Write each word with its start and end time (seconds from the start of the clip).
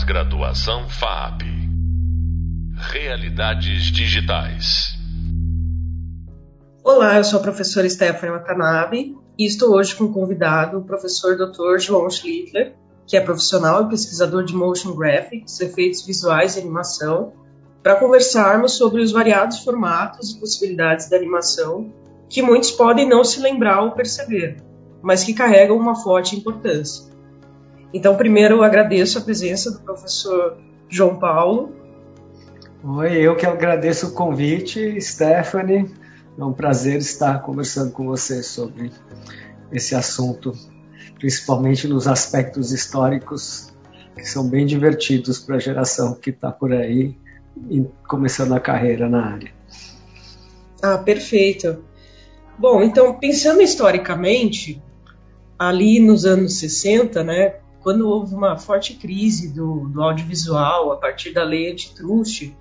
Pós-graduação 0.00 0.88
FAP. 0.88 1.42
Realidades 2.74 3.84
digitais. 3.92 4.94
Olá, 6.82 7.18
eu 7.18 7.24
sou 7.24 7.38
a 7.38 7.42
professora 7.42 7.88
Stephanie 7.88 8.34
Watanabe 8.34 9.14
e 9.38 9.44
estou 9.44 9.74
hoje 9.74 9.94
com 9.94 10.04
o 10.04 10.12
convidado, 10.12 10.78
o 10.78 10.84
professor 10.84 11.36
Dr. 11.36 11.78
João 11.78 12.08
Schlittler, 12.08 12.74
que 13.06 13.14
é 13.14 13.20
profissional 13.20 13.84
e 13.84 13.88
pesquisador 13.90 14.42
de 14.42 14.54
motion 14.54 14.96
graphics, 14.96 15.60
efeitos 15.60 16.06
visuais 16.06 16.56
e 16.56 16.60
animação, 16.60 17.34
para 17.82 17.96
conversarmos 17.96 18.78
sobre 18.78 19.02
os 19.02 19.12
variados 19.12 19.58
formatos 19.58 20.30
e 20.30 20.40
possibilidades 20.40 21.10
da 21.10 21.16
animação 21.16 21.92
que 22.26 22.40
muitos 22.40 22.70
podem 22.70 23.06
não 23.06 23.22
se 23.22 23.38
lembrar 23.38 23.82
ou 23.82 23.90
perceber, 23.90 24.62
mas 25.02 25.24
que 25.24 25.34
carregam 25.34 25.76
uma 25.76 25.94
forte 25.94 26.36
importância. 26.36 27.10
Então, 27.92 28.16
primeiro, 28.16 28.56
eu 28.56 28.62
agradeço 28.62 29.18
a 29.18 29.20
presença 29.20 29.70
do 29.72 29.80
professor 29.80 30.58
João 30.88 31.18
Paulo. 31.18 31.72
Oi, 32.84 33.16
eu 33.16 33.36
que 33.36 33.44
agradeço 33.44 34.08
o 34.08 34.12
convite, 34.12 35.00
Stephanie. 35.00 35.90
É 36.38 36.44
um 36.44 36.52
prazer 36.52 36.98
estar 36.98 37.42
conversando 37.42 37.92
com 37.92 38.06
você 38.06 38.42
sobre 38.42 38.90
esse 39.72 39.94
assunto, 39.94 40.52
principalmente 41.18 41.88
nos 41.88 42.06
aspectos 42.06 42.72
históricos, 42.72 43.72
que 44.14 44.24
são 44.24 44.48
bem 44.48 44.64
divertidos 44.64 45.38
para 45.38 45.56
a 45.56 45.60
geração 45.60 46.14
que 46.14 46.30
está 46.30 46.50
por 46.50 46.72
aí 46.72 47.16
começando 48.06 48.52
a 48.54 48.60
carreira 48.60 49.08
na 49.08 49.34
área. 49.34 49.52
Ah, 50.82 50.96
perfeito. 50.96 51.84
Bom, 52.58 52.82
então, 52.82 53.18
pensando 53.18 53.60
historicamente, 53.60 54.82
ali 55.58 56.00
nos 56.00 56.24
anos 56.24 56.58
60, 56.58 57.22
né, 57.22 57.56
quando 57.82 58.08
houve 58.08 58.34
uma 58.34 58.56
forte 58.56 58.94
crise 58.94 59.52
do, 59.52 59.88
do 59.88 60.02
audiovisual 60.02 60.92
a 60.92 60.96
partir 60.96 61.32
da 61.32 61.42
lei 61.42 61.72
antitrust, 61.72 62.54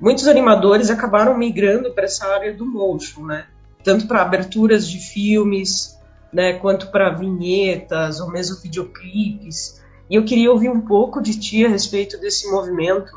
muitos 0.00 0.26
animadores 0.26 0.90
acabaram 0.90 1.36
migrando 1.36 1.92
para 1.92 2.04
essa 2.04 2.26
área 2.26 2.54
do 2.54 2.64
motion, 2.64 3.24
né? 3.24 3.46
Tanto 3.82 4.06
para 4.06 4.22
aberturas 4.22 4.88
de 4.88 4.98
filmes, 4.98 5.98
né, 6.32 6.54
quanto 6.54 6.90
para 6.90 7.10
vinhetas 7.10 8.20
ou 8.20 8.30
mesmo 8.30 8.60
videoclipes. 8.60 9.80
E 10.08 10.14
eu 10.14 10.24
queria 10.24 10.50
ouvir 10.50 10.68
um 10.68 10.80
pouco 10.80 11.20
de 11.20 11.38
ti 11.38 11.64
a 11.64 11.68
respeito 11.68 12.18
desse 12.18 12.50
movimento. 12.50 13.12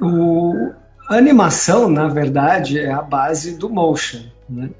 O, 0.00 0.72
a 1.08 1.16
animação, 1.16 1.88
na 1.88 2.08
verdade, 2.08 2.78
é 2.78 2.90
a 2.90 3.02
base 3.02 3.56
do 3.56 3.68
motion. 3.68 4.22
Né? 4.48 4.70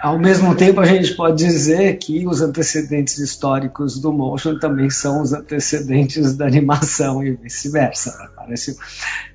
Ao 0.00 0.16
mesmo 0.16 0.54
tempo, 0.54 0.80
a 0.80 0.86
gente 0.86 1.14
pode 1.14 1.44
dizer 1.44 1.98
que 1.98 2.24
os 2.26 2.40
antecedentes 2.40 3.18
históricos 3.18 3.98
do 4.00 4.12
motion 4.12 4.58
também 4.58 4.88
são 4.88 5.20
os 5.20 5.32
antecedentes 5.32 6.36
da 6.36 6.46
animação 6.46 7.22
e 7.24 7.32
vice-versa. 7.32 8.16
Né? 8.16 8.28
Parece, 8.36 8.76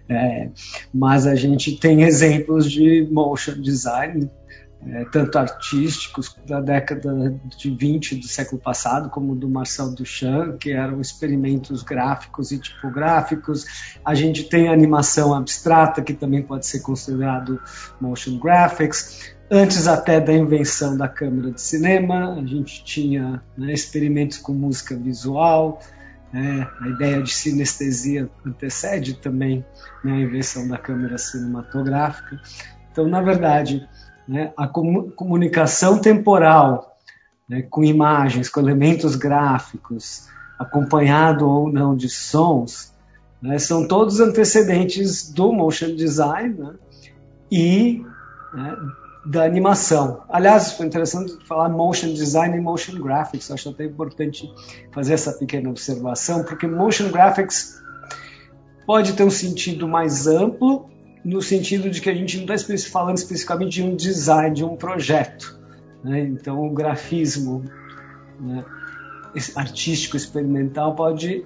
é, 0.08 0.50
mas 0.94 1.28
a 1.28 1.36
gente 1.36 1.78
tem 1.78 2.03
exemplos 2.03 2.72
de 2.72 3.06
motion 3.11 3.61
design, 3.61 4.30
é, 4.86 5.06
tanto 5.06 5.38
artísticos 5.38 6.36
da 6.45 6.61
década 6.61 7.34
de 7.58 7.69
20 7.69 8.16
do 8.16 8.28
século 8.28 8.61
passado, 8.61 9.09
como 9.09 9.36
do 9.36 9.50
Marcel 9.50 9.91
Duchamp, 9.91 10.58
que 10.59 10.72
eram 10.72 11.02
experimentos 11.02 11.84
gráficos 11.84 12.52
e 12.52 12.59
tipográficos. 12.59 13.66
A 14.03 14.14
gente 14.14 14.44
tem 14.44 14.69
animação 14.69 15.34
abstrata, 15.34 16.02
que 16.02 16.14
também 16.14 16.41
pode 16.41 16.66
ser 16.66 16.80
considerado 16.80 17.61
motion 18.00 18.38
graphics. 18.39 19.34
Antes 19.55 19.87
até 19.87 20.19
da 20.19 20.33
invenção 20.33 20.97
da 20.97 21.07
câmera 21.07 21.51
de 21.51 21.61
cinema, 21.61 22.33
a 22.33 22.43
gente 22.43 22.83
tinha 22.83 23.39
né, 23.55 23.71
experimentos 23.71 24.39
com 24.39 24.51
música 24.51 24.95
visual, 24.95 25.79
né, 26.33 26.67
a 26.81 26.87
ideia 26.87 27.21
de 27.21 27.31
sinestesia 27.31 28.27
antecede 28.43 29.13
também 29.13 29.63
né, 30.03 30.13
a 30.13 30.19
invenção 30.21 30.67
da 30.67 30.79
câmera 30.79 31.19
cinematográfica. 31.19 32.41
Então, 32.91 33.07
na 33.07 33.22
verdade, 33.22 33.88
né, 34.28 34.51
a 34.57 34.67
comunicação 34.67 35.99
temporal 35.99 36.97
né, 37.47 37.61
com 37.61 37.83
imagens, 37.83 38.49
com 38.49 38.59
elementos 38.59 39.16
gráficos, 39.16 40.29
acompanhado 40.57 41.47
ou 41.47 41.72
não 41.72 41.95
de 41.95 42.09
sons, 42.09 42.91
né, 43.39 43.59
são 43.59 43.88
todos 43.88 44.19
antecedentes 44.19 45.31
do 45.31 45.53
motion 45.53 45.94
design 45.94 46.72
e 47.51 48.03
né, 48.51 48.75
da 49.25 49.44
animação. 49.44 50.23
Aliás, 50.29 50.73
foi 50.73 50.85
interessante 50.85 51.38
falar 51.45 51.69
motion 51.69 52.13
design 52.13 52.57
e 52.57 52.61
motion 52.61 53.00
graphics. 53.00 53.50
Acho 53.51 53.69
até 53.69 53.85
importante 53.85 54.51
fazer 54.91 55.13
essa 55.13 55.31
pequena 55.34 55.69
observação, 55.69 56.44
porque 56.44 56.67
motion 56.67 57.09
graphics 57.09 57.81
pode 58.85 59.13
ter 59.13 59.23
um 59.23 59.29
sentido 59.29 59.88
mais 59.88 60.28
amplo, 60.28 60.89
no 61.23 61.41
sentido 61.41 61.89
de 61.89 62.01
que 62.01 62.09
a 62.09 62.13
gente 62.13 62.38
não 62.38 62.53
está 62.53 62.78
falando 62.89 63.17
especificamente 63.17 63.72
de 63.72 63.84
um 63.84 63.95
design, 63.95 64.53
de 64.53 64.66
um 64.66 64.75
projeto. 64.75 65.57
Né? 66.03 66.19
Então, 66.19 66.66
o 66.66 66.69
grafismo 66.72 67.63
né, 68.38 68.66
artístico 69.55 70.17
experimental 70.17 70.95
pode 70.95 71.45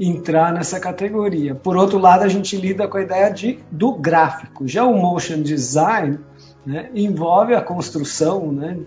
entrar 0.00 0.52
nessa 0.52 0.80
categoria. 0.80 1.54
Por 1.54 1.76
outro 1.76 1.98
lado, 1.98 2.22
a 2.22 2.28
gente 2.28 2.56
lida 2.56 2.88
com 2.88 2.96
a 2.96 3.02
ideia 3.02 3.30
de, 3.30 3.58
do 3.70 3.92
gráfico. 3.92 4.66
Já 4.66 4.84
o 4.84 4.96
motion 4.96 5.42
design 5.42 6.18
né, 6.68 6.90
envolve 6.94 7.54
a 7.54 7.62
construção 7.62 8.52
né, 8.52 8.78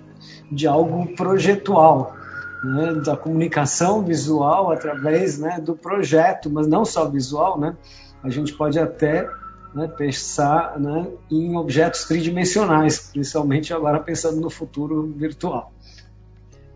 de 0.52 0.68
algo 0.68 1.16
projetual, 1.16 2.16
né, 2.64 2.94
da 3.04 3.18
comunicação 3.18 4.04
visual 4.04 4.72
através 4.72 5.40
né, 5.40 5.60
do 5.60 5.76
projeto, 5.76 6.48
mas 6.48 6.68
não 6.68 6.86
só 6.86 7.10
visual, 7.10 7.60
né, 7.60 7.76
a 8.22 8.30
gente 8.30 8.54
pode 8.54 8.78
até 8.78 9.28
né, 9.74 9.88
pensar 9.88 10.80
né, 10.80 11.08
em 11.32 11.58
objetos 11.58 12.04
tridimensionais, 12.04 13.10
principalmente 13.12 13.74
agora 13.74 14.00
pensando 14.00 14.40
no 14.40 14.50
futuro 14.52 15.12
virtual. 15.18 15.74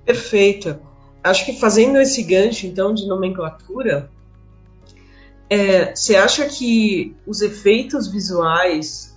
Perfeito. 0.03 0.75
Acho 1.23 1.45
que 1.45 1.59
fazendo 1.59 1.99
esse 2.01 2.23
gancho 2.23 2.65
então 2.65 2.95
de 2.95 3.07
nomenclatura, 3.07 4.09
é, 5.47 5.93
você 5.93 6.15
acha 6.15 6.47
que 6.47 7.15
os 7.27 7.41
efeitos 7.41 8.07
visuais, 8.07 9.15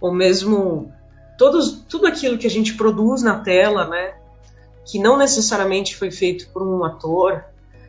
ou 0.00 0.14
mesmo 0.14 0.92
todos, 1.36 1.84
tudo 1.88 2.06
aquilo 2.06 2.38
que 2.38 2.46
a 2.46 2.50
gente 2.50 2.74
produz 2.74 3.22
na 3.22 3.40
tela, 3.40 3.88
né, 3.88 4.14
que 4.84 4.98
não 4.98 5.16
necessariamente 5.16 5.96
foi 5.96 6.10
feito 6.10 6.48
por 6.50 6.62
um 6.62 6.84
ator, 6.84 7.44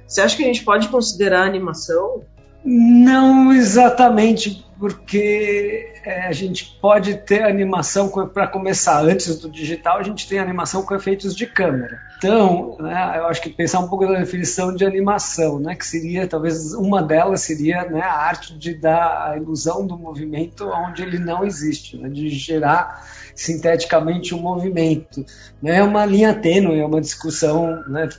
você 0.08 0.22
acha 0.22 0.38
que 0.38 0.44
a 0.44 0.48
gente 0.48 0.64
pode 0.64 0.88
considerar 0.90 1.46
animação? 1.46 2.24
Não 2.64 3.54
exatamente, 3.54 4.65
porque 4.78 5.94
é, 6.04 6.28
a 6.28 6.32
gente 6.32 6.78
pode 6.82 7.16
ter 7.18 7.44
animação 7.44 8.10
para 8.10 8.48
começar 8.48 9.02
antes 9.02 9.40
do 9.40 9.50
digital, 9.50 9.98
a 9.98 10.04
gente 10.04 10.28
tem 10.28 10.40
animação 10.40 10.84
com 10.84 10.94
efeitos 10.94 11.36
de 11.36 11.46
câmera. 11.46 12.00
Então, 12.18 12.78
né, 12.80 13.14
eu 13.18 13.28
acho 13.28 13.42
que 13.42 13.50
pensar 13.50 13.80
um 13.80 13.88
pouco 13.88 14.06
da 14.06 14.20
definição 14.20 14.76
de 14.76 14.86
animação, 14.86 15.60
né, 15.60 15.76
que 15.76 15.86
seria 15.86 16.28
talvez 16.28 16.74
uma 16.74 17.02
delas 17.02 17.42
seria 17.42 17.86
né, 17.86 18.02
a 18.02 18.14
arte 18.14 18.58
de 18.58 18.74
dar 18.74 19.32
a 19.32 19.38
ilusão 19.38 19.86
do 19.86 19.98
movimento 19.98 20.68
onde 20.68 21.04
ele 21.04 21.20
não 21.20 21.46
existe, 21.46 21.98
né, 21.98 22.10
de 22.10 22.30
gerar 22.30 23.06
sinteticamente 23.36 24.34
um 24.34 24.40
movimento. 24.40 25.26
Né, 25.62 25.78
é 25.78 25.84
uma 25.84 26.06
linha 26.06 26.34
tênue, 26.34 26.80
é 26.80 26.86
uma 26.86 27.02
discussão 27.02 27.84
né, 27.88 28.10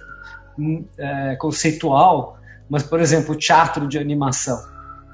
hum, 0.58 0.84
é, 0.98 1.36
conceitual 1.36 2.36
mas, 2.68 2.82
por 2.82 3.00
exemplo, 3.00 3.34
teatro 3.36 3.86
de 3.86 3.98
animação. 3.98 4.60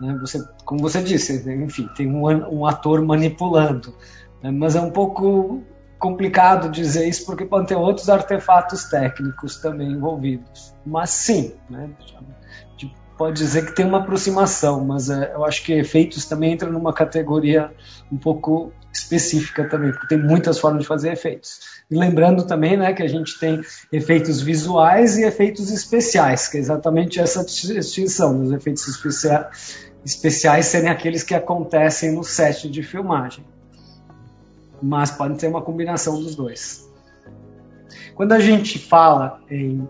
Né? 0.00 0.16
Você, 0.20 0.42
como 0.64 0.80
você 0.80 1.02
disse, 1.02 1.48
enfim, 1.50 1.88
tem 1.96 2.10
um, 2.10 2.24
um 2.26 2.66
ator 2.66 3.04
manipulando. 3.04 3.94
Né? 4.42 4.50
Mas 4.50 4.76
é 4.76 4.80
um 4.80 4.90
pouco 4.90 5.62
complicado 5.98 6.68
dizer 6.68 7.06
isso 7.08 7.24
porque 7.24 7.44
pode 7.44 7.68
ter 7.68 7.76
outros 7.76 8.08
artefatos 8.08 8.84
técnicos 8.84 9.60
também 9.60 9.92
envolvidos. 9.92 10.74
Mas 10.84 11.10
sim, 11.10 11.54
né? 11.70 11.90
pode 13.16 13.36
dizer 13.36 13.66
que 13.66 13.74
tem 13.76 13.86
uma 13.86 13.98
aproximação, 13.98 14.84
mas 14.84 15.08
é, 15.08 15.32
eu 15.32 15.44
acho 15.44 15.62
que 15.62 15.72
efeitos 15.72 16.24
também 16.24 16.54
entram 16.54 16.72
numa 16.72 16.92
categoria 16.92 17.70
um 18.10 18.16
pouco 18.16 18.72
específica 18.92 19.68
também, 19.68 19.92
porque 19.92 20.08
tem 20.08 20.18
muitas 20.18 20.58
formas 20.58 20.82
de 20.82 20.88
fazer 20.88 21.12
efeitos. 21.12 21.60
E 21.88 21.94
lembrando 21.94 22.44
também 22.46 22.76
né, 22.76 22.92
que 22.92 23.02
a 23.02 23.08
gente 23.08 23.38
tem 23.38 23.62
efeitos 23.92 24.40
visuais 24.40 25.16
e 25.18 25.22
efeitos 25.22 25.70
especiais, 25.70 26.48
que 26.48 26.56
é 26.56 26.60
exatamente 26.60 27.20
essa 27.20 27.44
distinção. 27.44 28.42
Os 28.42 28.50
efeitos 28.50 28.88
especiais 28.88 29.91
serem 30.04 30.88
aqueles 30.88 31.22
que 31.22 31.34
acontecem 31.34 32.12
no 32.12 32.24
set 32.24 32.70
de 32.70 32.82
filmagem. 32.82 33.44
Mas 34.82 35.10
pode 35.10 35.38
ter 35.38 35.46
uma 35.46 35.62
combinação 35.62 36.20
dos 36.20 36.34
dois. 36.34 36.90
Quando 38.14 38.32
a 38.32 38.40
gente 38.40 38.78
fala 38.78 39.40
em 39.50 39.88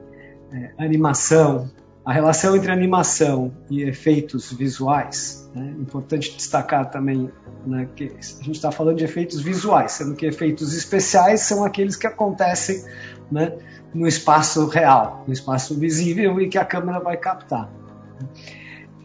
é, 0.53 0.73
animação, 0.79 1.71
a 2.05 2.13
relação 2.13 2.57
entre 2.57 2.71
animação 2.71 3.53
e 3.71 3.83
efeitos 3.83 4.53
visuais, 4.53 5.49
né, 5.55 5.75
importante 5.79 6.35
destacar 6.35 6.91
também 6.91 7.31
né, 7.67 7.89
que 7.95 8.05
a 8.05 8.45
gente 8.45 8.53
está 8.53 8.71
falando 8.71 8.99
de 8.99 9.05
efeitos 9.05 9.41
visuais, 9.41 9.93
sendo 9.93 10.15
que 10.15 10.27
efeitos 10.27 10.75
especiais 10.75 11.41
são 11.41 11.65
aqueles 11.65 11.97
que 11.97 12.07
acontecem 12.07 12.85
né, 13.31 13.57
no 13.95 14.07
espaço 14.07 14.67
real, 14.67 15.25
no 15.27 15.33
espaço 15.33 15.79
visível 15.79 16.41
e 16.41 16.49
que 16.49 16.59
a 16.59 16.65
câmera 16.65 16.99
vai 17.01 17.17
captar. 17.17 17.71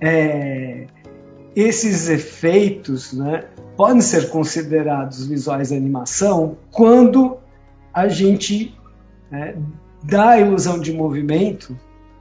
É, 0.02 0.88
esses 1.58 2.08
efeitos 2.08 3.14
né, 3.14 3.46
podem 3.76 4.00
ser 4.00 4.30
considerados 4.30 5.26
visuais 5.26 5.70
de 5.70 5.76
animação 5.76 6.56
quando 6.72 7.40
a 7.92 8.08
gente 8.08 8.78
né, 9.32 9.56
dá 10.04 10.30
a 10.30 10.40
ilusão 10.40 10.80
de 10.80 10.94
movimento 10.94 11.76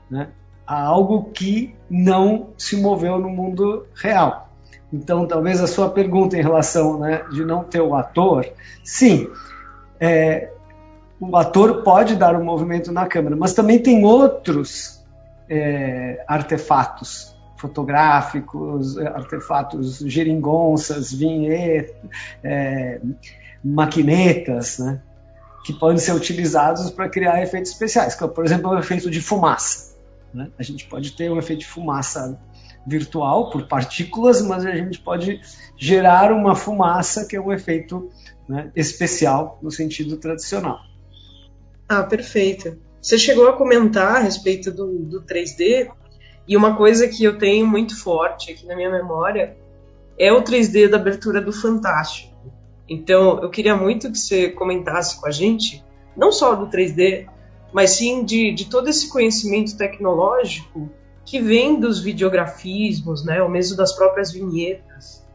né, 0.09 0.29
a 0.65 0.81
algo 0.81 1.25
que 1.25 1.75
não 1.87 2.47
se 2.57 2.77
moveu 2.77 3.19
no 3.19 3.29
mundo 3.29 3.85
real. 3.93 4.49
Então, 4.91 5.27
talvez 5.27 5.61
a 5.61 5.67
sua 5.67 5.87
pergunta 5.87 6.35
em 6.35 6.41
relação 6.41 6.97
né, 6.97 7.23
de 7.31 7.45
não 7.45 7.63
ter 7.63 7.81
o 7.81 7.93
ator, 7.93 8.43
sim, 8.83 9.29
é, 9.99 10.51
o 11.19 11.37
ator 11.37 11.83
pode 11.83 12.15
dar 12.15 12.35
um 12.35 12.43
movimento 12.43 12.91
na 12.91 13.05
câmera, 13.05 13.35
mas 13.35 13.53
também 13.53 13.77
tem 13.77 14.03
outros 14.03 15.05
é, 15.47 16.23
artefatos 16.27 17.36
fotográficos, 17.57 18.97
artefatos 18.97 19.99
geringonças, 19.99 21.11
vinhetas, 21.11 21.95
é, 22.43 23.01
maquinetas, 23.63 24.79
né, 24.79 25.01
que 25.65 25.73
podem 25.73 25.97
ser 25.97 26.13
utilizados 26.13 26.89
para 26.91 27.09
criar 27.09 27.41
efeitos 27.41 27.71
especiais, 27.71 28.15
como, 28.15 28.31
por 28.31 28.45
exemplo, 28.45 28.71
o 28.71 28.79
efeito 28.79 29.09
de 29.09 29.21
fumaça. 29.21 29.95
Né? 30.33 30.49
A 30.57 30.63
gente 30.63 30.85
pode 30.85 31.11
ter 31.11 31.31
um 31.31 31.37
efeito 31.37 31.59
de 31.59 31.67
fumaça 31.67 32.39
virtual 32.85 33.49
por 33.49 33.67
partículas, 33.67 34.41
mas 34.41 34.65
a 34.65 34.73
gente 34.73 34.99
pode 34.99 35.41
gerar 35.77 36.31
uma 36.31 36.55
fumaça 36.55 37.25
que 37.25 37.35
é 37.35 37.41
um 37.41 37.51
efeito 37.51 38.09
né, 38.47 38.71
especial 38.75 39.59
no 39.61 39.69
sentido 39.69 40.15
tradicional. 40.17 40.79
Ah, 41.89 42.03
perfeito. 42.03 42.77
Você 43.01 43.17
chegou 43.17 43.47
a 43.49 43.53
comentar 43.53 44.15
a 44.15 44.19
respeito 44.19 44.71
do, 44.71 44.99
do 44.99 45.21
3D, 45.23 45.89
e 46.47 46.55
uma 46.55 46.75
coisa 46.75 47.07
que 47.07 47.23
eu 47.23 47.37
tenho 47.37 47.67
muito 47.67 47.99
forte 48.01 48.51
aqui 48.51 48.65
na 48.65 48.75
minha 48.75 48.89
memória 48.89 49.57
é 50.17 50.31
o 50.31 50.41
3D 50.41 50.89
da 50.89 50.97
abertura 50.97 51.41
do 51.41 51.51
Fantástico. 51.51 52.33
Então, 52.89 53.41
eu 53.41 53.49
queria 53.49 53.75
muito 53.75 54.09
que 54.11 54.17
você 54.17 54.49
comentasse 54.49 55.19
com 55.19 55.27
a 55.27 55.31
gente, 55.31 55.83
não 56.15 56.31
só 56.31 56.55
do 56.55 56.67
3D, 56.67 57.27
mas 57.73 57.91
sim 57.91 58.23
de, 58.23 58.53
de 58.53 58.65
todo 58.65 58.87
esse 58.87 59.09
conhecimento 59.09 59.77
tecnológico 59.77 60.89
que 61.25 61.41
vem 61.41 61.79
dos 61.79 61.99
videografismos, 61.99 63.25
né, 63.25 63.43
ou 63.43 63.49
mesmo 63.49 63.75
das 63.75 63.91
próprias 63.91 64.31
vinhetas. 64.31 65.27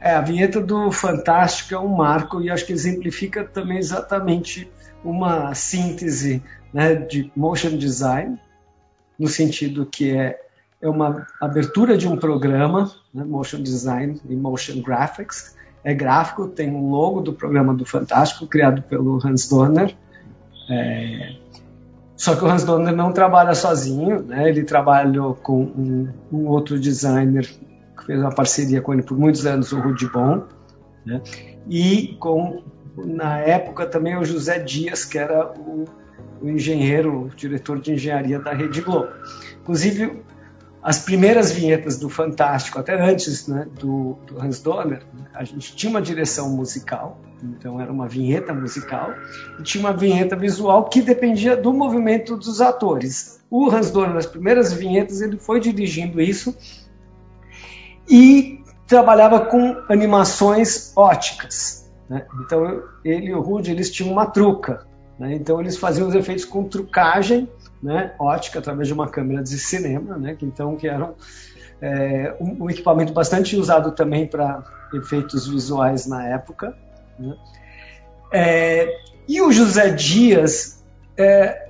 É, 0.00 0.12
a 0.12 0.22
vinheta 0.22 0.60
do 0.60 0.90
Fantástico 0.90 1.74
é 1.74 1.78
um 1.78 1.88
marco 1.88 2.40
e 2.40 2.50
acho 2.50 2.64
que 2.64 2.72
exemplifica 2.72 3.44
também 3.44 3.76
exatamente 3.76 4.70
uma 5.04 5.54
síntese 5.54 6.42
né, 6.72 6.94
de 6.94 7.30
motion 7.36 7.76
design, 7.76 8.40
no 9.18 9.28
sentido 9.28 9.84
que 9.84 10.16
é, 10.16 10.38
é 10.80 10.88
uma 10.88 11.26
abertura 11.40 11.96
de 11.96 12.06
um 12.06 12.16
programa, 12.16 12.90
né, 13.12 13.24
motion 13.24 13.62
design 13.62 14.20
e 14.28 14.36
motion 14.36 14.80
graphics, 14.80 15.56
é 15.84 15.94
gráfico, 15.94 16.48
tem 16.48 16.70
um 16.70 16.90
logo 16.90 17.20
do 17.20 17.32
programa 17.32 17.74
do 17.74 17.84
Fantástico, 17.84 18.46
criado 18.46 18.82
pelo 18.82 19.24
Hans 19.24 19.48
Donner, 19.48 19.96
é, 20.70 21.36
só 22.18 22.34
que 22.34 22.44
o 22.44 22.48
Hans 22.48 22.64
Donner 22.64 22.94
não 22.94 23.12
trabalha 23.12 23.54
sozinho, 23.54 24.22
né? 24.22 24.48
ele 24.48 24.64
trabalhou 24.64 25.34
com 25.36 25.62
um, 25.62 26.08
um, 26.32 26.48
outro 26.48 26.78
designer 26.78 27.46
que 27.96 28.06
fez 28.06 28.18
uma 28.18 28.34
parceria 28.34 28.82
com 28.82 28.92
ele 28.92 29.04
por 29.04 29.16
muitos 29.16 29.46
anos, 29.46 29.70
o 29.70 29.78
Rudy 29.78 30.08
Bon, 30.08 30.42
né? 31.06 31.22
e 31.68 32.16
com, 32.18 32.64
na 32.96 33.38
época 33.38 33.86
também 33.86 34.16
o 34.16 34.24
José 34.24 34.58
Dias, 34.58 35.04
que 35.04 35.16
era 35.16 35.52
o, 35.52 35.84
o 36.40 36.48
engenheiro, 36.48 37.24
o 37.24 37.28
diretor 37.28 37.80
de 37.80 37.92
engenharia 37.92 38.38
da 38.38 38.52
Rede 38.52 38.80
Globo. 38.80 39.08
Inclusive, 39.60 40.22
as 40.82 41.00
primeiras 41.00 41.50
vinhetas 41.50 41.98
do 41.98 42.08
Fantástico, 42.08 42.78
até 42.78 43.00
antes 43.00 43.48
né, 43.48 43.66
do, 43.78 44.16
do, 44.26 44.40
Hans 44.40 44.60
Donner, 44.60 45.02
a 45.34 45.44
gente 45.44 45.74
tinha 45.74 45.90
uma 45.90 46.00
direção 46.00 46.50
musical, 46.50 47.20
então 47.42 47.80
era 47.80 47.92
uma 47.92 48.06
vinheta 48.08 48.54
musical, 48.54 49.12
e 49.58 49.62
tinha 49.62 49.82
uma 49.82 49.92
vinheta 49.92 50.36
visual 50.36 50.88
que 50.88 51.02
dependia 51.02 51.56
do 51.56 51.72
movimento 51.72 52.36
dos 52.36 52.60
atores. 52.60 53.40
O 53.50 53.68
Hans 53.70 53.90
Donner, 53.90 54.14
nas 54.14 54.26
primeiras 54.26 54.72
vinhetas, 54.72 55.20
ele 55.20 55.36
foi 55.36 55.60
dirigindo 55.60 56.20
isso 56.20 56.56
e 58.08 58.62
trabalhava 58.86 59.40
com 59.40 59.82
animações 59.88 60.92
óticas. 60.96 61.90
Né? 62.08 62.24
Então 62.40 62.82
ele 63.04 63.26
e 63.26 63.34
o 63.34 63.40
Rudy 63.40 63.72
eles 63.72 63.90
tinham 63.90 64.10
uma 64.10 64.26
truca, 64.26 64.86
né? 65.18 65.34
então 65.34 65.60
eles 65.60 65.76
faziam 65.76 66.08
os 66.08 66.14
efeitos 66.14 66.44
com 66.44 66.64
trucagem 66.64 67.48
né, 67.82 68.12
ótica 68.18 68.58
através 68.58 68.88
de 68.88 68.94
uma 68.94 69.08
câmera 69.08 69.42
de 69.42 69.58
cinema, 69.58 70.16
né, 70.16 70.34
que 70.34 70.44
então 70.44 70.76
que 70.76 70.88
era 70.88 71.14
é, 71.80 72.36
um, 72.40 72.64
um, 72.64 72.70
equipamento 72.70 73.12
bastante 73.12 73.56
usado 73.56 73.92
também 73.92 74.26
para 74.26 74.62
efeitos 74.92 75.46
visuais 75.46 76.06
na 76.06 76.26
época. 76.26 76.76
Né. 77.18 77.36
É, 78.32 78.96
e 79.28 79.40
o 79.40 79.52
José 79.52 79.90
Dias, 79.90 80.82
é, 81.16 81.68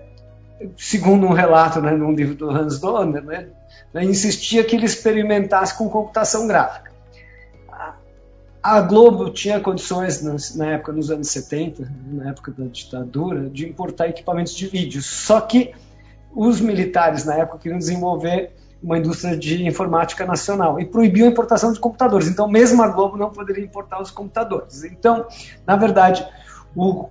segundo 0.77 1.27
um 1.27 1.33
relato 1.33 1.81
né, 1.81 1.93
num 1.93 2.13
livro 2.13 2.35
do 2.35 2.51
Hans 2.51 2.79
Donner, 2.81 3.23
né, 3.23 3.49
insistia 4.03 4.65
que 4.65 4.77
ele 4.77 4.87
experimentasse 4.87 5.77
com 5.77 5.89
computação 5.89 6.47
gráfica. 6.47 6.88
A 8.63 8.81
Globo 8.81 9.31
tinha 9.31 9.61
condições, 9.61 10.23
na 10.57 10.73
época, 10.73 10.93
nos 10.93 11.11
anos 11.11 11.29
70, 11.29 11.91
na 12.11 12.31
época 12.31 12.53
da 12.53 12.65
ditadura, 12.65 13.49
de 13.49 13.69
importar 13.69 14.09
equipamentos 14.09 14.55
de 14.55 14.67
vídeo. 14.67 15.01
Só 15.01 15.41
que 15.41 15.73
os 16.35 16.61
militares 16.61 17.25
na 17.25 17.37
época 17.37 17.59
queriam 17.59 17.79
desenvolver 17.79 18.53
uma 18.83 18.99
indústria 18.99 19.37
de 19.37 19.67
informática 19.67 20.25
nacional 20.25 20.79
e 20.79 20.85
proibiu 20.85 21.27
a 21.27 21.29
importação 21.29 21.73
de 21.73 21.81
computadores. 21.81 22.29
Então, 22.29 22.49
mesmo 22.49 22.83
a 22.83 22.89
Globo 22.89 23.17
não 23.17 23.31
poderia 23.31 23.65
importar 23.65 24.01
os 24.01 24.11
computadores. 24.11 24.85
Então, 24.85 25.27
na 25.67 25.77
verdade, 25.77 26.27
o, 26.77 27.09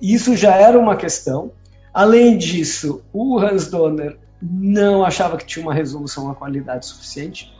isso 0.00 0.36
já 0.36 0.54
era 0.54 0.78
uma 0.78 0.96
questão. 0.96 1.50
Além 1.92 2.36
disso, 2.36 3.02
o 3.12 3.38
Hans 3.38 3.68
Donner 3.68 4.18
não 4.40 5.04
achava 5.04 5.36
que 5.36 5.46
tinha 5.46 5.64
uma 5.64 5.74
resolução, 5.74 6.24
uma 6.24 6.34
qualidade 6.34 6.86
suficiente, 6.86 7.52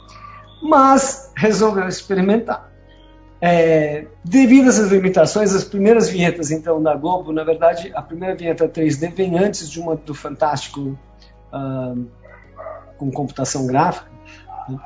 mas 0.63 1.33
resolveu 1.37 1.89
experimentar. 1.89 2.76
É, 3.49 4.09
devido 4.25 4.65
a 4.65 4.69
essas 4.71 4.91
limitações, 4.91 5.55
as 5.55 5.63
primeiras 5.63 6.09
vinhetas 6.09 6.51
então 6.51 6.83
da 6.83 6.97
Globo, 6.97 7.33
na 7.33 7.45
verdade, 7.45 7.93
a 7.95 8.03
primeira 8.03 8.35
vinheta 8.35 8.69
3D 8.69 9.15
vem 9.15 9.39
antes 9.39 9.71
de 9.71 9.79
uma 9.79 9.95
do 9.95 10.13
Fantástico 10.13 10.99
uh, 11.53 12.07
com 12.99 13.09
computação 13.13 13.65
gráfica. 13.65 14.11
Né? 14.69 14.81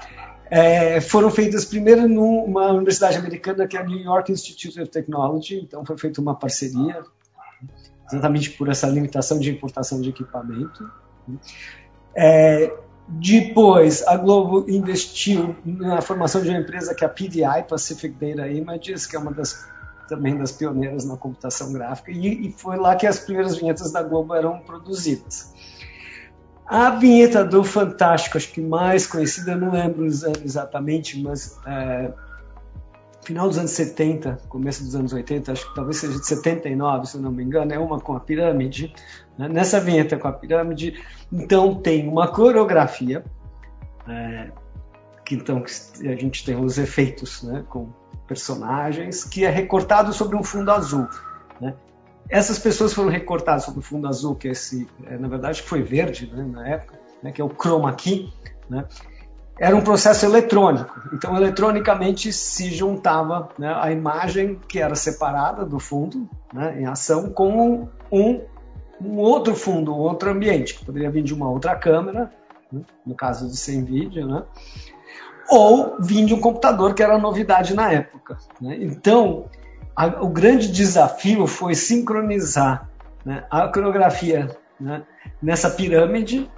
É, 0.50 1.00
foram 1.00 1.31
feitas 1.31 1.64
primeiro 1.64 2.07
numa 2.07 2.71
universidade 2.73 3.17
americana 3.17 3.67
que 3.67 3.79
é 3.79 3.81
a 3.81 3.85
New 3.85 3.99
York 3.99 4.31
Institute 4.31 4.79
of 4.79 4.90
Technology, 4.90 5.59
então 5.59 5.83
foi 5.83 5.97
feita 5.97 6.21
uma 6.21 6.35
parceria, 6.35 7.02
exatamente 8.12 8.50
por 8.50 8.69
essa 8.69 8.87
limitação 8.87 9.38
de 9.38 9.50
importação 9.50 10.02
de 10.02 10.11
equipamento. 10.11 10.87
É, 12.14 12.71
depois, 13.11 14.07
a 14.07 14.17
Globo 14.17 14.64
investiu 14.71 15.57
na 15.64 16.00
formação 16.00 16.40
de 16.40 16.49
uma 16.49 16.59
empresa 16.59 16.95
que 16.95 17.05
é 17.05 17.07
a 17.07 17.11
PDI, 17.11 17.67
Pacific 17.69 18.14
Data 18.14 18.49
Images, 18.49 19.07
que 19.07 19.17
é 19.17 19.19
uma 19.19 19.33
das 19.33 19.69
também 20.09 20.37
das 20.37 20.50
pioneiras 20.50 21.05
na 21.05 21.17
computação 21.17 21.73
gráfica, 21.73 22.11
e, 22.11 22.49
e 22.49 22.52
foi 22.52 22.76
lá 22.76 22.97
que 22.97 23.07
as 23.07 23.21
primeiras 23.21 23.57
vinhetas 23.57 23.93
da 23.93 24.02
Globo 24.02 24.35
eram 24.35 24.59
produzidas. 24.59 25.55
A 26.67 26.90
vinheta 26.90 27.45
do 27.45 27.62
Fantástico, 27.62 28.37
acho 28.37 28.52
que 28.52 28.61
mais 28.61 29.07
conhecida, 29.07 29.55
não 29.55 29.71
lembro 29.71 30.05
exatamente, 30.05 31.21
mas 31.23 31.59
é, 31.64 32.12
final 33.31 33.47
dos 33.47 33.59
anos 33.59 33.71
70, 33.71 34.41
começo 34.49 34.83
dos 34.83 34.97
anos 34.97 35.13
80, 35.13 35.53
acho 35.53 35.69
que 35.69 35.75
talvez 35.77 35.99
seja 35.99 36.19
de 36.19 36.27
79, 36.27 37.07
se 37.07 37.19
não 37.19 37.31
me 37.31 37.45
engano, 37.45 37.73
é 37.73 37.79
uma 37.79 38.01
com 38.01 38.17
a 38.17 38.19
pirâmide. 38.19 38.93
Né? 39.39 39.49
Nessa 39.49 39.79
vinheta 39.79 40.19
com 40.19 40.27
a 40.27 40.33
pirâmide, 40.33 41.01
então 41.33 41.77
tem 41.77 42.09
uma 42.09 42.27
coreografia, 42.27 43.25
é, 44.09 44.51
que 45.25 45.37
então 45.37 45.63
a 45.65 46.17
gente 46.17 46.45
tem 46.45 46.57
os 46.57 46.77
efeitos 46.77 47.45
né, 47.45 47.65
com 47.69 47.91
personagens, 48.27 49.23
que 49.23 49.45
é 49.45 49.49
recortado 49.49 50.13
sobre 50.13 50.37
um 50.37 50.43
fundo 50.43 50.73
azul. 50.73 51.07
Né? 51.61 51.73
Essas 52.29 52.59
pessoas 52.59 52.93
foram 52.93 53.11
recortadas 53.11 53.63
sobre 53.63 53.79
o 53.79 53.83
fundo 53.83 54.09
azul, 54.09 54.35
que 54.35 54.49
é 54.49 54.51
esse, 54.51 54.89
é, 55.07 55.17
na 55.17 55.29
verdade, 55.29 55.63
foi 55.63 55.85
verde 55.85 56.29
né, 56.35 56.43
na 56.51 56.69
época, 56.69 56.99
né, 57.23 57.31
que 57.31 57.41
é 57.41 57.45
o 57.45 57.49
chroma 57.49 57.95
key, 57.95 58.33
né? 58.69 58.85
Era 59.61 59.76
um 59.76 59.83
processo 59.83 60.25
eletrônico. 60.25 60.99
Então, 61.12 61.37
eletronicamente 61.37 62.33
se 62.33 62.71
juntava 62.71 63.50
né, 63.59 63.76
a 63.79 63.93
imagem 63.93 64.59
que 64.67 64.81
era 64.81 64.95
separada 64.95 65.67
do 65.67 65.79
fundo, 65.79 66.26
né, 66.50 66.81
em 66.81 66.87
ação, 66.87 67.31
com 67.31 67.87
um, 68.11 68.40
um 68.99 69.19
outro 69.19 69.55
fundo, 69.55 69.95
um 69.95 69.99
outro 69.99 70.31
ambiente, 70.31 70.75
que 70.75 70.85
poderia 70.85 71.11
vir 71.11 71.23
de 71.23 71.35
uma 71.35 71.50
outra 71.50 71.76
câmera, 71.76 72.33
né, 72.73 72.81
no 73.05 73.14
caso 73.14 73.49
de 73.49 73.57
sem 73.59 73.85
vídeo, 73.85 74.26
né, 74.26 74.43
ou 75.50 75.97
vir 76.00 76.25
de 76.25 76.33
um 76.33 76.40
computador, 76.40 76.95
que 76.95 77.02
era 77.02 77.19
novidade 77.19 77.75
na 77.75 77.93
época. 77.93 78.38
Né. 78.59 78.79
Então, 78.81 79.45
a, 79.95 80.07
o 80.23 80.29
grande 80.29 80.73
desafio 80.73 81.47
foi 81.47 81.75
sincronizar 81.75 82.88
né, 83.26 83.45
a 83.50 83.69
coreografia 83.69 84.57
né, 84.81 85.02
nessa 85.43 85.69
pirâmide 85.69 86.50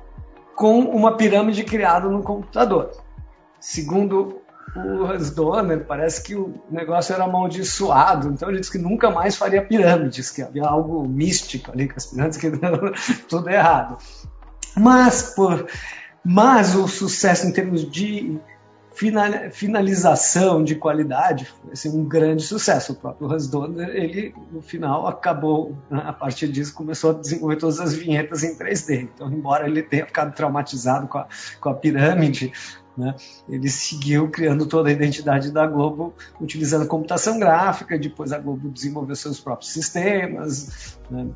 com 0.54 0.80
uma 0.80 1.16
pirâmide 1.16 1.64
criada 1.64 2.08
no 2.08 2.22
computador. 2.22 2.90
Segundo 3.60 4.42
o 4.74 5.04
Hans 5.04 5.30
Donner, 5.30 5.84
parece 5.84 6.22
que 6.22 6.34
o 6.34 6.54
negócio 6.70 7.14
era 7.14 7.24
amaldiçoado, 7.24 8.28
então 8.28 8.48
ele 8.48 8.60
disse 8.60 8.72
que 8.72 8.78
nunca 8.78 9.10
mais 9.10 9.36
faria 9.36 9.62
pirâmides, 9.62 10.30
que 10.30 10.42
havia 10.42 10.64
algo 10.64 11.06
místico 11.06 11.70
ali 11.70 11.88
com 11.88 11.94
as 11.96 12.06
pirâmides, 12.06 12.38
que 12.38 12.50
tudo 13.28 13.50
errado. 13.50 13.98
Mas, 14.76 15.34
por, 15.34 15.66
mas 16.24 16.74
o 16.74 16.88
sucesso 16.88 17.46
em 17.46 17.52
termos 17.52 17.90
de 17.90 18.38
finalização 18.94 20.62
de 20.62 20.74
qualidade 20.74 21.46
foi 21.46 21.72
assim, 21.72 21.88
um 21.88 22.04
grande 22.04 22.42
sucesso. 22.42 22.92
O 22.92 22.96
próprio 22.96 23.30
Hans 23.30 23.46
Donner, 23.48 23.88
ele 23.90 24.34
no 24.50 24.60
final 24.60 25.06
acabou, 25.06 25.76
né, 25.90 26.02
a 26.04 26.12
partir 26.12 26.48
disso, 26.48 26.74
começou 26.74 27.10
a 27.10 27.14
desenvolver 27.14 27.56
todas 27.56 27.80
as 27.80 27.94
vinhetas 27.94 28.42
em 28.42 28.56
3D. 28.56 29.08
Então, 29.14 29.30
embora 29.32 29.66
ele 29.66 29.82
tenha 29.82 30.06
ficado 30.06 30.34
traumatizado 30.34 31.06
com 31.08 31.18
a, 31.18 31.26
com 31.60 31.68
a 31.68 31.74
pirâmide, 31.74 32.52
né? 32.96 33.14
Ele 33.48 33.68
seguiu 33.68 34.28
criando 34.28 34.66
toda 34.66 34.90
a 34.90 34.92
identidade 34.92 35.50
da 35.50 35.66
Globo 35.66 36.14
utilizando 36.40 36.86
computação 36.86 37.38
gráfica, 37.38 37.98
depois 37.98 38.32
a 38.32 38.38
Globo 38.38 38.68
desenvolveu 38.68 39.16
seus 39.16 39.40
próprios 39.40 39.72
sistemas, 39.72 40.98
né? 41.10 41.28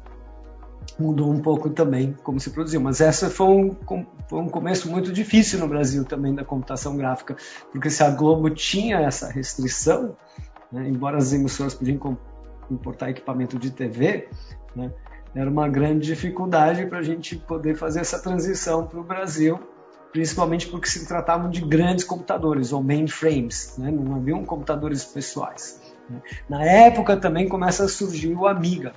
Mudou 0.98 1.30
um 1.30 1.40
pouco 1.40 1.70
também 1.70 2.14
como 2.22 2.40
se 2.40 2.50
produziu. 2.50 2.80
Mas 2.80 3.00
essa 3.00 3.30
foi 3.30 3.46
um, 3.46 3.76
foi 4.28 4.40
um 4.40 4.48
começo 4.48 4.90
muito 4.90 5.12
difícil 5.12 5.58
no 5.58 5.68
Brasil 5.68 6.04
também 6.04 6.34
da 6.34 6.44
computação 6.44 6.96
gráfica, 6.96 7.36
porque 7.72 7.90
se 7.90 8.02
a 8.02 8.10
Globo 8.10 8.50
tinha 8.50 8.98
essa 8.98 9.30
restrição, 9.30 10.16
né? 10.70 10.88
embora 10.88 11.18
as 11.18 11.32
emissoras 11.32 11.74
podiam 11.74 12.18
importar 12.70 13.10
equipamento 13.10 13.58
de 13.58 13.70
TV, 13.70 14.28
né? 14.74 14.92
era 15.34 15.50
uma 15.50 15.68
grande 15.68 16.06
dificuldade 16.06 16.86
para 16.86 16.98
a 16.98 17.02
gente 17.02 17.36
poder 17.36 17.76
fazer 17.76 18.00
essa 18.00 18.18
transição 18.18 18.86
para 18.86 18.98
o 18.98 19.04
Brasil 19.04 19.60
principalmente 20.16 20.66
porque 20.68 20.88
se 20.88 21.06
tratavam 21.06 21.50
de 21.50 21.60
grandes 21.60 22.02
computadores, 22.02 22.72
ou 22.72 22.82
mainframes, 22.82 23.76
né? 23.76 23.90
não 23.90 24.16
haviam 24.16 24.42
computadores 24.46 25.04
pessoais. 25.04 25.85
Né? 26.08 26.20
Na 26.48 26.64
época 26.64 27.16
também 27.16 27.48
começa 27.48 27.84
a 27.84 27.88
surgir 27.88 28.34
o 28.34 28.46
Amiga, 28.46 28.92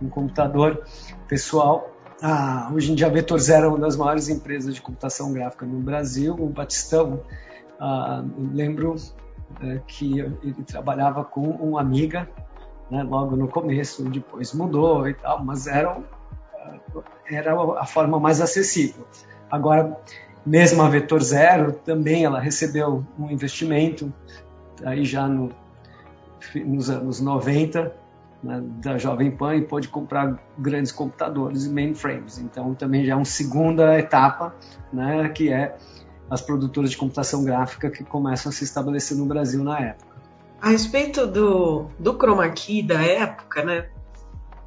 um 0.00 0.08
computador 0.08 0.84
pessoal. 1.28 1.90
Ah, 2.22 2.70
hoje 2.74 2.92
em 2.92 2.94
dia 2.94 3.06
a 3.06 3.10
Vetor 3.10 3.38
Zero 3.38 3.66
é 3.66 3.68
uma 3.68 3.78
das 3.78 3.96
maiores 3.96 4.28
empresas 4.28 4.74
de 4.74 4.80
computação 4.80 5.32
gráfica 5.32 5.66
no 5.66 5.80
Brasil, 5.80 6.34
o 6.34 6.48
Batistão. 6.48 7.20
Ah, 7.78 8.24
lembro 8.52 8.96
é, 9.60 9.80
que 9.86 10.18
ele 10.18 10.64
trabalhava 10.66 11.24
com 11.24 11.46
um 11.60 11.78
Amiga, 11.78 12.28
né, 12.90 13.02
logo 13.02 13.36
no 13.36 13.48
começo, 13.48 14.04
depois 14.04 14.52
mudou 14.52 15.08
e 15.08 15.14
tal, 15.14 15.44
mas 15.44 15.66
era, 15.66 15.98
era 17.30 17.54
a 17.78 17.86
forma 17.86 18.18
mais 18.18 18.40
acessível. 18.40 19.06
Agora, 19.50 19.98
mesmo 20.44 20.82
a 20.82 20.88
Vetor 20.88 21.22
Zero, 21.22 21.72
também 21.72 22.24
ela 22.24 22.40
recebeu 22.40 23.04
um 23.18 23.30
investimento, 23.30 24.12
aí 24.84 25.04
já 25.04 25.26
no, 25.26 25.50
nos 26.64 26.90
anos 26.90 27.20
90, 27.20 27.94
né, 28.42 28.62
da 28.82 28.98
Jovem 28.98 29.30
Pan, 29.30 29.56
e 29.56 29.62
pôde 29.62 29.88
comprar 29.88 30.38
grandes 30.58 30.92
computadores 30.92 31.66
e 31.66 31.70
mainframes. 31.70 32.38
Então, 32.38 32.74
também 32.74 33.04
já 33.04 33.12
é 33.12 33.16
uma 33.16 33.24
segunda 33.24 33.98
etapa, 33.98 34.54
né, 34.92 35.28
que 35.28 35.52
é 35.52 35.76
as 36.30 36.40
produtoras 36.40 36.90
de 36.90 36.96
computação 36.96 37.44
gráfica 37.44 37.90
que 37.90 38.02
começam 38.04 38.50
a 38.50 38.52
se 38.52 38.64
estabelecer 38.64 39.16
no 39.16 39.26
Brasil 39.26 39.62
na 39.62 39.78
época. 39.78 40.16
A 40.60 40.70
respeito 40.70 41.26
do, 41.26 41.86
do 41.98 42.14
chroma 42.14 42.48
key 42.48 42.82
da 42.82 43.00
época, 43.00 43.64
né, 43.64 43.88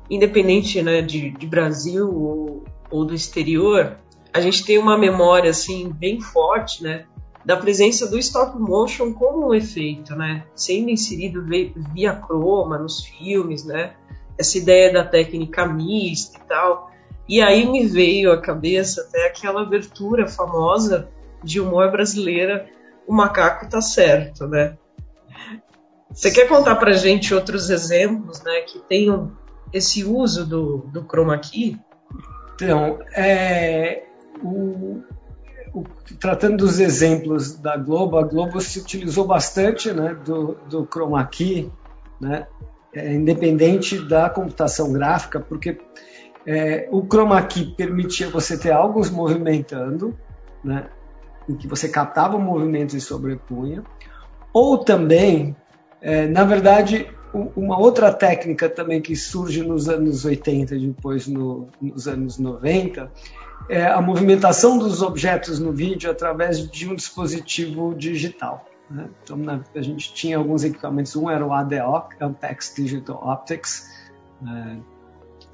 independente 0.10 0.82
né, 0.82 1.02
de, 1.02 1.32
de 1.32 1.48
Brasil 1.48 2.10
ou, 2.10 2.64
ou 2.90 3.06
do 3.06 3.14
exterior, 3.14 3.98
a 4.34 4.40
gente 4.40 4.64
tem 4.64 4.78
uma 4.78 4.98
memória 4.98 5.50
assim 5.50 5.92
bem 5.92 6.22
forte, 6.22 6.84
né, 6.84 7.06
da 7.46 7.56
presença 7.58 8.08
do 8.08 8.18
stop 8.18 8.58
motion 8.60 9.14
como 9.14 9.48
um 9.48 9.54
efeito, 9.54 10.16
né, 10.16 10.44
sendo 10.56 10.90
inserido 10.90 11.46
via 11.94 12.14
croma 12.14 12.78
nos 12.78 13.04
filmes, 13.06 13.64
né, 13.64 13.94
essa 14.38 14.58
ideia 14.58 14.92
da 14.92 15.04
técnica 15.04 15.66
mista 15.66 16.38
e 16.38 16.48
tal. 16.48 16.92
E 17.28 17.42
aí 17.42 17.70
me 17.70 17.86
veio 17.86 18.32
à 18.32 18.42
cabeça 18.42 19.02
até 19.02 19.28
aquela 19.28 19.62
abertura 19.62 20.28
famosa 20.28 21.10
de 21.44 21.60
humor 21.60 21.92
brasileira, 21.92 22.68
o 23.08 23.14
macaco 23.14 23.70
tá 23.70 23.82
certo, 23.82 24.48
né? 24.48 24.78
Você 26.12 26.32
quer 26.32 26.48
contar 26.48 26.76
pra 26.76 26.92
gente 26.94 27.34
outros 27.34 27.70
exemplos, 27.70 28.42
né, 28.42 28.62
que 28.62 28.80
tenham 28.80 29.32
esse 29.72 30.04
uso 30.04 30.46
do, 30.46 30.78
do 30.92 31.04
chroma 31.04 31.38
key? 31.38 31.80
Então, 32.56 33.00
é, 33.16 34.04
o, 34.44 35.02
o, 35.74 35.84
tratando 36.20 36.58
dos 36.58 36.80
exemplos 36.80 37.58
da 37.58 37.78
Globo, 37.78 38.18
a 38.18 38.24
Globo 38.24 38.60
se 38.62 38.80
utilizou 38.80 39.26
bastante 39.26 39.92
né, 39.92 40.16
do, 40.26 40.58
do 40.70 40.86
chroma 40.86 41.26
key, 41.26 41.72
né, 42.20 42.48
é, 42.94 43.14
independente 43.14 44.00
da 44.00 44.30
computação 44.30 44.92
gráfica, 44.92 45.40
porque 45.40 45.80
é, 46.46 46.88
o 46.92 47.02
chroma 47.02 47.42
key 47.44 47.74
permitia 47.76 48.30
você 48.30 48.58
ter 48.58 48.72
algo 48.72 49.02
movimentando, 49.12 50.18
né, 50.64 50.90
em 51.48 51.56
que 51.56 51.68
você 51.68 51.90
captava 51.90 52.38
o 52.38 52.42
movimento 52.42 52.96
e 52.96 53.02
sobrepunha, 53.02 53.84
ou 54.54 54.78
também, 54.78 55.56
é, 56.02 56.28
na 56.28 56.44
verdade, 56.44 57.08
uma 57.34 57.80
outra 57.80 58.12
técnica 58.12 58.68
também 58.68 59.02
que 59.02 59.16
surge 59.16 59.62
nos 59.62 59.88
anos 59.88 60.26
80 60.26 60.76
e 60.76 60.88
depois 60.88 61.28
no, 61.28 61.68
nos 61.80 62.08
anos 62.08 62.38
90 62.40 63.12
é, 63.68 63.86
a 63.86 64.02
movimentação 64.02 64.78
dos 64.78 65.02
objetos 65.02 65.60
no 65.60 65.72
vídeo 65.72 66.10
através 66.10 66.70
de 66.70 66.90
um 66.90 66.96
dispositivo 66.96 67.94
digital. 67.94 68.66
Né? 68.90 69.08
Então, 69.24 69.38
na, 69.38 69.62
a 69.76 69.82
gente 69.82 70.14
tinha 70.14 70.38
alguns 70.38 70.64
equipamentos, 70.64 71.16
um 71.16 71.30
era 71.30 71.46
o 71.46 71.54
ADO, 71.54 72.06
Ampex 72.20 72.74
Digital 72.76 73.22
Optics, 73.24 73.88
é, 74.44 74.78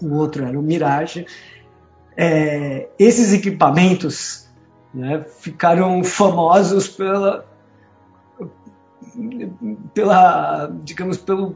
o 0.01 0.13
outro 0.13 0.45
era 0.45 0.57
o 0.57 0.61
Mirage. 0.61 1.25
É, 2.15 2.87
esses 2.97 3.33
equipamentos 3.33 4.47
né, 4.93 5.25
ficaram 5.39 6.01
famosos 6.03 6.87
pela, 6.87 7.45
pela, 9.93 10.71
digamos, 10.83 11.17
pelo 11.17 11.55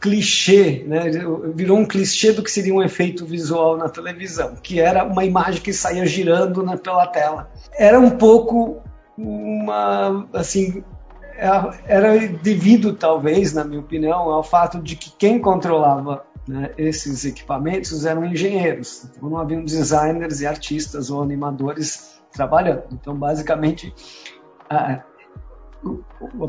clichê, 0.00 0.84
né? 0.86 1.10
virou 1.54 1.78
um 1.78 1.84
clichê 1.84 2.32
do 2.32 2.42
que 2.42 2.50
seria 2.50 2.74
um 2.74 2.82
efeito 2.82 3.24
visual 3.24 3.76
na 3.76 3.88
televisão, 3.88 4.54
que 4.62 4.80
era 4.80 5.04
uma 5.04 5.24
imagem 5.24 5.60
que 5.60 5.72
saía 5.72 6.06
girando 6.06 6.62
né, 6.62 6.76
pela 6.76 7.06
tela. 7.06 7.50
Era 7.76 7.98
um 7.98 8.10
pouco 8.10 8.82
uma, 9.16 10.26
assim, 10.32 10.82
era 11.36 12.16
devido 12.42 12.94
talvez, 12.94 13.52
na 13.52 13.64
minha 13.64 13.80
opinião, 13.80 14.30
ao 14.30 14.42
fato 14.42 14.80
de 14.80 14.96
que 14.96 15.10
quem 15.16 15.38
controlava 15.38 16.24
né, 16.46 16.70
esses 16.76 17.24
equipamentos 17.24 18.04
eram 18.04 18.24
engenheiros, 18.24 19.04
então 19.04 19.28
não 19.28 19.38
haviam 19.38 19.64
designers 19.64 20.40
e 20.40 20.46
artistas 20.46 21.10
ou 21.10 21.22
animadores 21.22 22.20
trabalhando. 22.32 22.84
Então, 22.92 23.14
basicamente, 23.14 23.94
a 24.68 25.02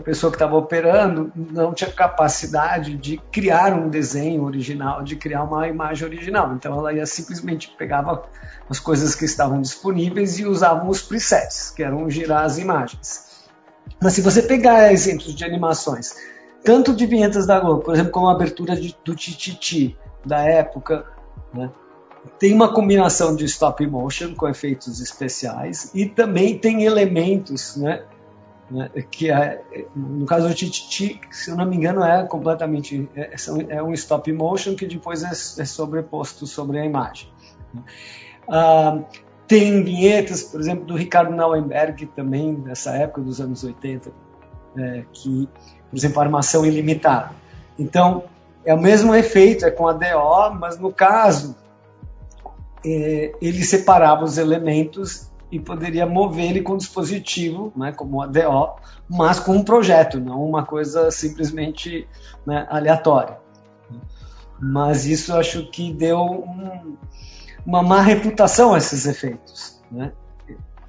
pessoa 0.06 0.32
que 0.32 0.36
estava 0.36 0.56
operando 0.56 1.32
não 1.36 1.74
tinha 1.74 1.92
capacidade 1.92 2.96
de 2.96 3.18
criar 3.32 3.74
um 3.74 3.89
desenho 3.89 4.44
original, 4.44 5.04
de 5.04 5.15
criar 5.15 5.44
uma 5.44 5.68
imagem 5.68 6.08
original. 6.08 6.54
Então 6.54 6.77
ela 6.77 6.94
ia 6.94 7.06
simplesmente 7.08 7.74
pegava 7.75 8.24
as 8.70 8.80
coisas 8.80 9.15
que 9.15 9.25
estavam 9.25 9.60
disponíveis 9.60 10.38
e 10.38 10.46
usava 10.46 10.88
os 10.88 11.01
presets, 11.01 11.72
que 11.72 11.82
eram 11.82 12.10
girar 12.10 12.46
as 12.46 12.60
imagens. 12.60 13.46
Mas 14.01 14.13
se 14.13 14.22
você 14.22 14.44
pegar 14.44 14.94
exemplos 14.94 15.34
de 15.34 15.44
animações, 15.44 16.15
tanto 16.63 16.96
de 16.96 17.06
vinhetas 17.06 17.48
da 17.48 17.60
Globo, 17.60 17.82
por 17.82 17.94
exemplo, 17.94 18.12
como 18.12 18.27
a 18.27 18.32
abertura 18.32 18.75
de, 18.75 18.96
do 19.04 19.15
Tititi 19.15 19.98
da 20.24 20.39
época, 20.39 21.06
né, 21.54 21.72
tem 22.39 22.54
uma 22.54 22.74
combinação 22.74 23.36
de 23.36 23.46
stop 23.46 23.86
motion 23.88 24.34
com 24.36 24.48
efeitos 24.48 25.00
especiais 25.00 25.92
e 25.94 26.06
também 26.06 26.58
tem 26.58 26.84
elementos 26.84 27.75
né, 27.75 28.04
né, 28.69 28.89
que 29.12 29.31
é, 29.31 29.63
no 29.95 30.25
caso 30.25 30.48
do 30.48 30.53
Tititi, 30.53 31.22
se 31.31 31.51
eu 31.51 31.55
não 31.55 31.65
me 31.65 31.75
engano, 31.75 32.03
é 32.03 32.25
completamente 32.25 33.07
é, 33.15 33.36
é 33.69 33.84
um 33.84 33.93
stop 33.93 34.31
motion 34.34 34.75
que 34.75 34.88
depois 34.88 35.24
é, 35.24 35.29
é 35.29 35.65
sobreposto 35.65 36.48
sobre 36.48 36.79
a 36.79 36.86
imagem. 36.86 37.29
Ah, 38.48 39.00
tem 39.48 39.84
vinhetas, 39.84 40.43
por 40.43 40.60
exemplo, 40.60 40.86
do 40.86 40.95
Ricardo 40.95 41.36
Nauenberg 41.36 42.07
também, 42.07 42.55
dessa 42.55 42.91
época 42.91 43.22
dos 43.22 43.39
anos 43.39 43.63
80, 43.63 44.12
é, 44.77 45.03
que, 45.13 45.48
por 45.89 45.98
exemplo, 45.98 46.19
armação 46.19 46.65
ilimitada. 46.65 47.31
Então, 47.77 48.24
é 48.65 48.74
o 48.74 48.81
mesmo 48.81 49.13
efeito, 49.13 49.65
é 49.65 49.72
com 49.72 49.88
a 49.88 49.93
DO, 49.93 50.55
mas 50.60 50.79
no 50.79 50.91
caso, 50.91 51.55
é, 52.84 53.34
ele 53.39 53.63
separava 53.63 54.24
os 54.24 54.39
elementos 54.39 55.29
e 55.52 55.60
poderia 55.60 56.06
mover 56.06 56.50
ele 56.50 56.62
com 56.62 56.75
dispositivo, 56.75 57.72
né, 57.75 57.92
como 57.92 58.22
a 58.22 58.28
DO, 58.28 58.75
mas 59.10 59.40
com 59.40 59.54
um 59.54 59.64
projeto, 59.64 60.20
não 60.20 60.44
uma 60.44 60.66
coisa 60.66 61.12
simplesmente 61.12 62.08
né, 62.46 62.66
aleatória. 62.70 63.38
Mas 64.60 65.06
isso 65.06 65.36
acho 65.36 65.70
que 65.70 65.94
deu 65.94 66.20
um, 66.20 66.98
uma 67.66 67.84
má 67.84 68.02
reputação 68.02 68.74
a 68.74 68.78
esses 68.78 69.06
efeitos. 69.06 69.82
Né? 69.92 70.12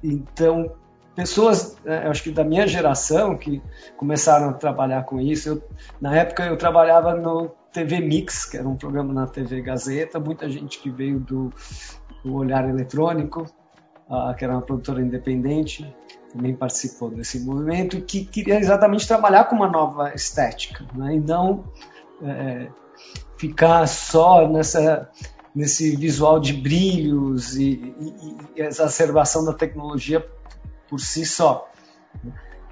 então, 0.03 0.71
pessoas, 1.15 1.77
é, 1.85 2.07
acho 2.07 2.23
que 2.23 2.31
da 2.31 2.43
minha 2.43 2.67
geração, 2.67 3.37
que 3.37 3.61
começaram 3.95 4.49
a 4.49 4.53
trabalhar 4.53 5.03
com 5.03 5.19
isso. 5.19 5.49
Eu, 5.49 5.63
na 5.99 6.15
época 6.15 6.45
eu 6.45 6.57
trabalhava 6.57 7.15
no 7.15 7.49
TV 7.71 7.99
Mix, 7.99 8.45
que 8.45 8.57
era 8.57 8.67
um 8.67 8.75
programa 8.75 9.13
na 9.13 9.27
TV 9.27 9.61
Gazeta, 9.61 10.19
muita 10.19 10.49
gente 10.49 10.79
que 10.79 10.89
veio 10.89 11.19
do, 11.19 11.51
do 12.23 12.35
Olhar 12.35 12.67
Eletrônico, 12.69 13.45
que 14.37 14.43
era 14.43 14.53
uma 14.53 14.61
produtora 14.61 15.01
independente, 15.01 15.93
também 16.31 16.55
participou 16.55 17.09
desse 17.09 17.39
movimento, 17.39 18.01
que 18.01 18.25
queria 18.25 18.59
exatamente 18.59 19.07
trabalhar 19.07 19.45
com 19.45 19.55
uma 19.55 19.67
nova 19.69 20.13
estética, 20.13 20.85
né? 20.95 21.15
e 21.15 21.19
não 21.19 21.65
é, 22.21 22.67
ficar 23.37 23.87
só 23.87 24.47
nessa 24.47 25.09
nesse 25.57 25.95
visual 25.95 26.39
de 26.39 26.53
brilhos 26.53 27.55
e, 27.55 27.95
e, 27.99 28.37
e 28.55 28.61
exacerbação 28.61 29.43
da 29.43 29.53
tecnologia 29.53 30.23
por 30.87 30.99
si 30.99 31.25
só. 31.25 31.67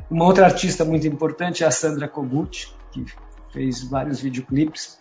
Uma 0.08 0.26
outra 0.26 0.46
artista 0.46 0.86
muito 0.86 1.08
importante 1.08 1.64
é 1.64 1.68
a 1.68 1.72
Sandra 1.72 2.08
Kogut, 2.08 2.72
que 2.92 3.04
fez 3.52 3.82
vários 3.84 4.22
videoclipes. 4.22 5.00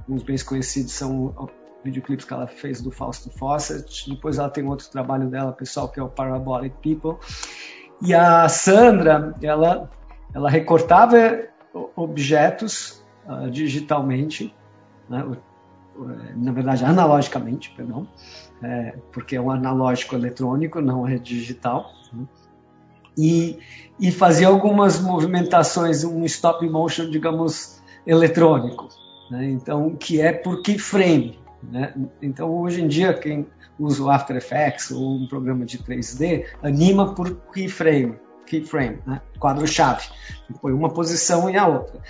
Alguns 0.00 0.24
bem 0.24 0.36
conhecidos 0.38 0.92
são 0.92 1.48
videoclipes 1.84 2.24
que 2.24 2.32
ela 2.32 2.46
fez 2.46 2.80
do 2.80 2.90
Fausto 2.90 3.30
Fawcett. 3.30 4.08
Depois 4.08 4.38
ela 4.38 4.50
tem 4.50 4.66
outro 4.66 4.88
trabalho 4.90 5.28
dela, 5.28 5.52
pessoal, 5.52 5.88
que 5.88 5.98
é 5.98 6.02
o 6.02 6.08
Parabolic 6.08 6.74
People. 6.82 7.18
E 8.00 8.14
a 8.14 8.48
Sandra, 8.48 9.34
ela, 9.42 9.90
ela 10.34 10.50
recortava 10.50 11.44
objetos 11.96 13.02
uh, 13.26 13.50
digitalmente, 13.50 14.54
né? 15.08 15.24
na 16.34 16.52
verdade 16.52 16.84
analogicamente, 16.84 17.70
perdão, 17.70 18.08
é, 18.62 18.94
porque 19.12 19.36
é 19.36 19.40
um 19.40 19.50
analógico 19.50 20.14
eletrônico, 20.14 20.80
não 20.80 21.06
é 21.06 21.16
digital. 21.16 21.90
Né? 22.12 22.24
E, 23.16 23.58
e 24.00 24.10
fazia 24.10 24.48
algumas 24.48 25.00
movimentações, 25.00 26.02
um 26.02 26.24
stop 26.24 26.66
motion, 26.68 27.10
digamos, 27.10 27.82
eletrônico. 28.06 28.88
Né? 29.30 29.50
Então, 29.50 29.94
que 29.94 30.20
é 30.20 30.32
por 30.32 30.62
keyframe. 30.62 31.38
Né? 31.62 31.94
Então, 32.20 32.50
hoje 32.50 32.82
em 32.82 32.88
dia, 32.88 33.14
quem 33.14 33.46
usa 33.78 34.02
o 34.02 34.10
After 34.10 34.36
Effects 34.36 34.90
ou 34.90 35.16
um 35.16 35.26
programa 35.26 35.64
de 35.64 35.78
3D, 35.78 36.46
anima 36.62 37.14
por 37.14 37.36
keyframe, 37.52 38.16
keyframe, 38.46 38.98
né? 39.06 39.20
quadro-chave. 39.38 40.06
Põe 40.60 40.72
uma 40.72 40.90
posição 40.90 41.48
e 41.48 41.56
a 41.56 41.66
outra. 41.66 42.00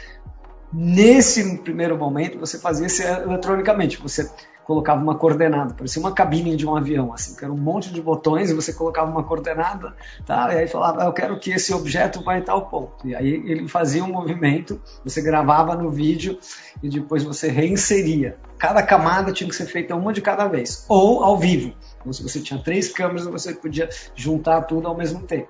Nesse 0.73 1.59
primeiro 1.59 1.99
momento, 1.99 2.38
você 2.38 2.59
fazia 2.59 2.87
isso 2.87 3.02
eletronicamente. 3.02 4.00
Você 4.00 4.30
colocava 4.64 5.02
uma 5.02 5.16
coordenada, 5.16 5.75
parecia 5.75 6.00
uma 6.00 6.12
cabine 6.12 6.57
de 6.57 6.66
um 6.66 6.76
avião, 6.76 7.12
assim, 7.12 7.37
que 7.37 7.45
era 7.45 7.52
um 7.52 7.57
monte 7.57 7.92
de 7.92 8.00
botões 8.00 8.50
e 8.50 8.54
você 8.54 8.73
colocava 8.73 9.11
uma 9.11 9.23
coordenada, 9.25 9.95
tá? 10.25 10.52
E 10.54 10.59
aí 10.59 10.69
falava, 10.69 11.04
eu 11.04 11.12
quero 11.12 11.38
que 11.38 11.50
esse 11.50 11.73
objeto 11.75 12.23
vá 12.23 12.38
em 12.38 12.42
tal 12.42 12.66
ponto. 12.66 13.07
E 13.07 13.14
aí 13.14 13.28
ele 13.28 13.69
fazia 13.69 14.04
um 14.04 14.12
movimento, 14.12 14.81
você 15.04 15.21
gravava 15.21 15.75
no 15.75 15.90
vídeo 15.90 16.38
e 16.83 16.88
depois 16.88 17.25
você 17.25 17.49
reinseria. 17.49 18.37
Cada 18.59 18.83
camada 18.83 19.33
tinha 19.33 19.49
que 19.49 19.57
ser 19.57 19.66
feita 19.66 19.95
uma 19.95 20.12
de 20.12 20.21
cada 20.21 20.47
vez, 20.47 20.85
ou 20.88 21.25
ao 21.25 21.37
vivo. 21.37 21.75
Então, 22.00 22.12
se 22.12 22.23
você 22.23 22.40
tinha 22.40 22.61
três 22.62 22.92
câmeras, 22.92 23.26
você 23.26 23.54
podia 23.54 23.88
juntar 24.14 24.62
tudo 24.62 24.87
ao 24.87 24.97
mesmo 24.97 25.23
tempo. 25.23 25.49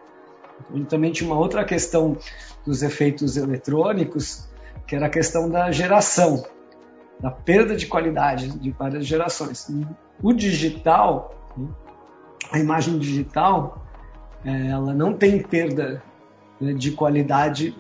E 0.75 0.85
também 0.85 1.13
tinha 1.13 1.29
uma 1.29 1.39
outra 1.39 1.65
questão 1.65 2.17
dos 2.65 2.83
efeitos 2.83 3.37
eletrônicos, 3.37 4.49
que 4.87 4.97
era 4.97 5.07
a 5.07 5.11
questão 5.11 5.49
da 5.51 5.71
geração 5.71 6.45
da 7.23 7.31
perda 7.31 7.77
de 7.77 7.87
qualidade 7.87 8.59
de 8.59 8.71
várias 8.73 9.07
gerações. 9.07 9.71
O 10.21 10.33
digital, 10.33 11.33
a 12.51 12.59
imagem 12.59 12.99
digital, 12.99 13.87
ela 14.45 14.93
não 14.93 15.15
tem 15.15 15.41
perda 15.41 16.03
né, 16.61 16.73
de 16.73 16.91
qualidade 16.91 17.77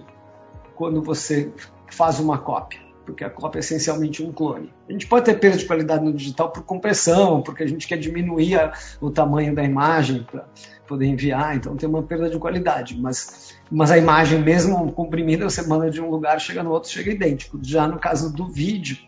quando 0.76 1.02
você 1.02 1.52
faz 1.90 2.20
uma 2.20 2.38
cópia, 2.38 2.81
porque 3.05 3.24
a 3.24 3.31
cópia 3.31 3.59
é 3.59 3.61
essencialmente 3.61 4.22
um 4.22 4.33
clone. 4.33 4.72
A 4.88 4.92
gente 4.92 5.09
pode 5.09 5.24
ter 5.24 5.35
perda 5.35 5.59
de 5.59 5.66
qualidade 5.66 6.05
no 6.05 6.12
digital 6.12 6.50
por 6.50 6.62
compressão, 6.62 7.42
porque 7.42 7.64
a 7.64 7.66
gente 7.66 7.88
quer 7.88 7.98
diminuir 7.98 8.72
o 9.00 9.11
tamanho 9.11 9.52
da 9.55 9.64
imagem 9.64 10.22
para 10.22 10.46
poder 10.87 11.07
enviar, 11.07 11.57
então 11.57 11.76
tem 11.76 11.88
uma 11.88 12.02
perda 12.02 12.31
de 12.31 12.38
qualidade, 12.38 12.96
mas, 13.00 13.57
mas 13.70 13.90
a 13.90 13.98
imagem 13.98 14.40
mesmo 14.40 14.92
comprimida 14.92 15.50
você 15.50 15.62
manda 15.66 15.90
de 15.90 16.00
um 16.00 16.09
lugar, 16.09 16.40
chega 16.40 16.62
no 16.62 16.70
outro, 16.70 16.90
chega 16.90 17.11
idêntico. 17.11 17.59
Já 17.61 17.88
no 17.88 17.98
caso 17.98 18.33
do 18.33 18.46
vídeo, 18.46 18.98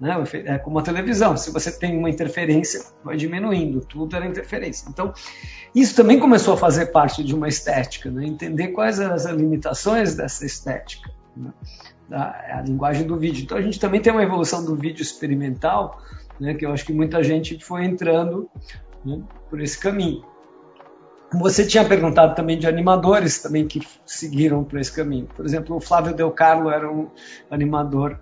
né? 0.00 0.14
É 0.44 0.58
como 0.58 0.78
a 0.78 0.82
televisão, 0.82 1.36
se 1.36 1.50
você 1.50 1.70
tem 1.70 1.96
uma 1.96 2.10
interferência, 2.10 2.84
vai 3.04 3.16
diminuindo, 3.16 3.80
tudo 3.80 4.16
era 4.16 4.26
interferência. 4.26 4.88
Então, 4.88 5.12
isso 5.74 5.94
também 5.94 6.18
começou 6.18 6.54
a 6.54 6.56
fazer 6.56 6.86
parte 6.86 7.22
de 7.22 7.34
uma 7.34 7.48
estética, 7.48 8.10
né? 8.10 8.26
entender 8.26 8.68
quais 8.68 8.98
eram 8.98 9.14
as 9.14 9.24
limitações 9.24 10.14
dessa 10.14 10.44
estética, 10.44 11.10
né? 11.36 11.52
a 12.10 12.62
linguagem 12.66 13.06
do 13.06 13.16
vídeo. 13.16 13.44
Então, 13.44 13.56
a 13.56 13.62
gente 13.62 13.80
também 13.80 14.00
tem 14.00 14.12
uma 14.12 14.22
evolução 14.22 14.64
do 14.64 14.74
vídeo 14.74 15.02
experimental, 15.02 16.00
né? 16.40 16.54
que 16.54 16.66
eu 16.66 16.72
acho 16.72 16.84
que 16.84 16.92
muita 16.92 17.22
gente 17.22 17.58
foi 17.64 17.84
entrando 17.84 18.48
né? 19.04 19.20
por 19.48 19.60
esse 19.60 19.78
caminho. 19.78 20.24
Você 21.32 21.66
tinha 21.66 21.84
perguntado 21.84 22.34
também 22.34 22.58
de 22.58 22.66
animadores 22.66 23.40
também 23.40 23.66
que 23.66 23.80
seguiram 24.06 24.62
por 24.62 24.78
esse 24.78 24.92
caminho. 24.92 25.26
Por 25.34 25.44
exemplo, 25.44 25.74
o 25.74 25.80
Flávio 25.80 26.14
Del 26.14 26.30
Carlo 26.30 26.70
era 26.70 26.88
um 26.88 27.08
animador 27.50 28.20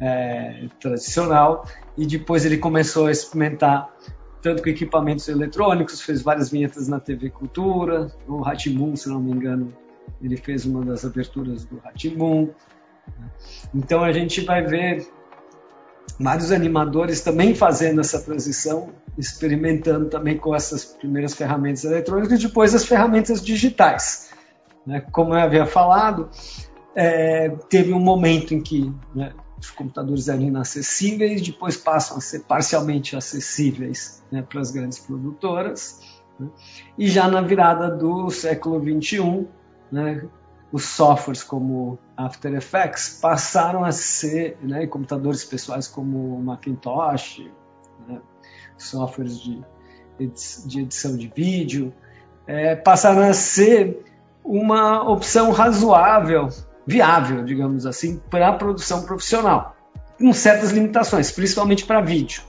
é, 0.00 0.68
tradicional 0.80 1.66
e 1.96 2.06
depois 2.06 2.44
ele 2.44 2.58
começou 2.58 3.06
a 3.06 3.10
experimentar 3.10 3.90
tanto 4.42 4.62
com 4.62 4.68
equipamentos 4.68 5.28
eletrônicos, 5.28 6.00
fez 6.00 6.22
várias 6.22 6.50
vinhetas 6.50 6.86
na 6.86 7.00
TV 7.00 7.30
Cultura, 7.30 8.12
o 8.28 8.40
Ratimun, 8.40 8.94
se 8.94 9.08
não 9.08 9.20
me 9.20 9.32
engano, 9.32 9.72
ele 10.22 10.36
fez 10.36 10.64
uma 10.64 10.84
das 10.84 11.04
aberturas 11.04 11.64
do 11.64 11.78
Ratimun. 11.78 12.50
Então 13.74 14.04
a 14.04 14.12
gente 14.12 14.42
vai 14.42 14.62
ver 14.62 15.06
vários 16.18 16.52
animadores 16.52 17.22
também 17.22 17.54
fazendo 17.54 18.00
essa 18.00 18.22
transição, 18.22 18.90
experimentando 19.18 20.08
também 20.08 20.38
com 20.38 20.54
essas 20.54 20.84
primeiras 20.84 21.34
ferramentas 21.34 21.84
eletrônicas 21.84 22.40
e 22.40 22.46
depois 22.46 22.74
as 22.74 22.84
ferramentas 22.84 23.44
digitais. 23.44 24.30
Né? 24.86 25.00
Como 25.12 25.34
eu 25.34 25.40
havia 25.40 25.66
falado, 25.66 26.30
é, 26.94 27.48
teve 27.68 27.92
um 27.92 28.00
momento 28.00 28.54
em 28.54 28.60
que 28.60 28.92
né, 29.14 29.32
os 29.58 29.70
computadores 29.70 30.28
eram 30.28 30.42
inacessíveis, 30.42 31.40
depois 31.40 31.76
passam 31.76 32.18
a 32.18 32.20
ser 32.20 32.40
parcialmente 32.40 33.16
acessíveis 33.16 34.22
né, 34.30 34.42
para 34.42 34.60
as 34.60 34.70
grandes 34.70 34.98
produtoras. 34.98 36.00
Né? 36.38 36.48
E 36.98 37.08
já 37.08 37.28
na 37.28 37.40
virada 37.40 37.90
do 37.90 38.30
século 38.30 38.80
XXI, 38.80 39.46
né, 39.90 40.28
os 40.70 40.84
softwares 40.84 41.42
como 41.42 41.98
After 42.16 42.52
Effects 42.54 43.18
passaram 43.20 43.84
a 43.84 43.92
ser, 43.92 44.58
né, 44.62 44.86
computadores 44.86 45.44
pessoais 45.44 45.88
como 45.88 46.38
Macintosh, 46.42 47.48
né, 48.06 48.20
softwares 48.76 49.40
de, 49.40 49.62
de 50.66 50.80
edição 50.80 51.16
de 51.16 51.32
vídeo, 51.34 51.94
é, 52.46 52.76
passaram 52.76 53.22
a 53.22 53.32
ser 53.32 54.04
uma 54.44 55.02
opção 55.10 55.50
razoável 55.50 56.48
viável, 56.86 57.44
digamos 57.44 57.84
assim, 57.84 58.20
para 58.30 58.48
a 58.48 58.52
produção 58.52 59.02
profissional, 59.04 59.76
com 60.18 60.32
certas 60.32 60.70
limitações, 60.70 61.30
principalmente 61.30 61.84
para 61.84 62.00
vídeo. 62.00 62.42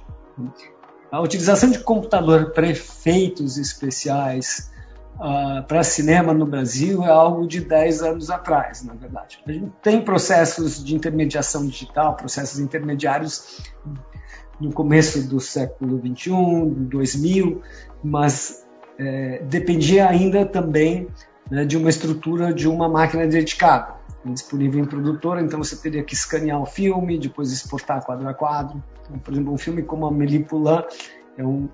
A 1.11 1.19
utilização 1.21 1.71
de 1.71 1.79
computador 1.79 2.51
para 2.51 2.67
efeitos 2.67 3.57
especiais 3.57 4.71
uh, 5.15 5.63
para 5.67 5.83
cinema 5.83 6.33
no 6.33 6.45
Brasil 6.45 7.03
é 7.03 7.09
algo 7.09 7.47
de 7.47 7.61
10 7.61 8.03
anos 8.03 8.29
atrás, 8.29 8.83
na 8.83 8.93
verdade. 8.93 9.39
A 9.47 9.51
gente 9.51 9.71
tem 9.81 10.01
processos 10.01 10.83
de 10.83 10.95
intermediação 10.95 11.65
digital, 11.65 12.15
processos 12.15 12.59
intermediários 12.59 13.61
no 14.59 14.71
começo 14.71 15.27
do 15.27 15.39
século 15.39 15.97
21, 15.99 16.85
2000, 16.85 17.61
mas 18.03 18.65
é, 18.99 19.41
dependia 19.43 20.09
ainda 20.09 20.45
também 20.45 21.07
né, 21.49 21.65
de 21.65 21.77
uma 21.77 21.89
estrutura 21.89 22.53
de 22.53 22.67
uma 22.67 22.89
máquina 22.89 23.25
dedicada 23.27 23.97
disponível 24.33 24.83
em 24.83 24.85
produtora, 24.85 25.41
então 25.41 25.63
você 25.63 25.75
teria 25.75 26.03
que 26.03 26.13
escanear 26.13 26.61
o 26.61 26.65
filme, 26.65 27.17
depois 27.17 27.51
exportar 27.51 28.03
quadro 28.03 28.27
a 28.27 28.33
quadro. 28.33 28.81
Então, 29.05 29.19
por 29.19 29.33
exemplo, 29.33 29.53
um 29.53 29.57
filme 29.57 29.83
como 29.83 30.05
a 30.05 30.11
Melipulã 30.11 30.83
é 31.37 31.43
um, 31.43 31.69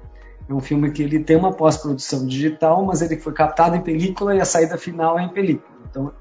é 0.48 0.54
um 0.54 0.60
filme 0.60 0.92
que 0.92 1.02
ele 1.02 1.20
tem 1.20 1.36
uma 1.36 1.54
pós-produção 1.54 2.26
digital, 2.26 2.86
mas 2.86 3.02
ele 3.02 3.18
foi 3.18 3.34
captado 3.34 3.76
em 3.76 3.82
película 3.82 4.36
e 4.36 4.42
a 4.42 4.46
saída 4.46 4.78
final 4.78 5.18
é 5.18 5.24
em 5.24 5.30
película. 5.30 5.74
Então, 5.90 6.14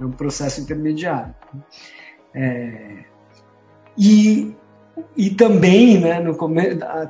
é 0.00 0.04
um 0.04 0.12
processo 0.12 0.60
intermediário. 0.60 1.34
É, 2.34 3.04
e, 3.96 4.54
e 5.16 5.30
também, 5.30 6.00
né, 6.00 6.20
no, 6.20 6.36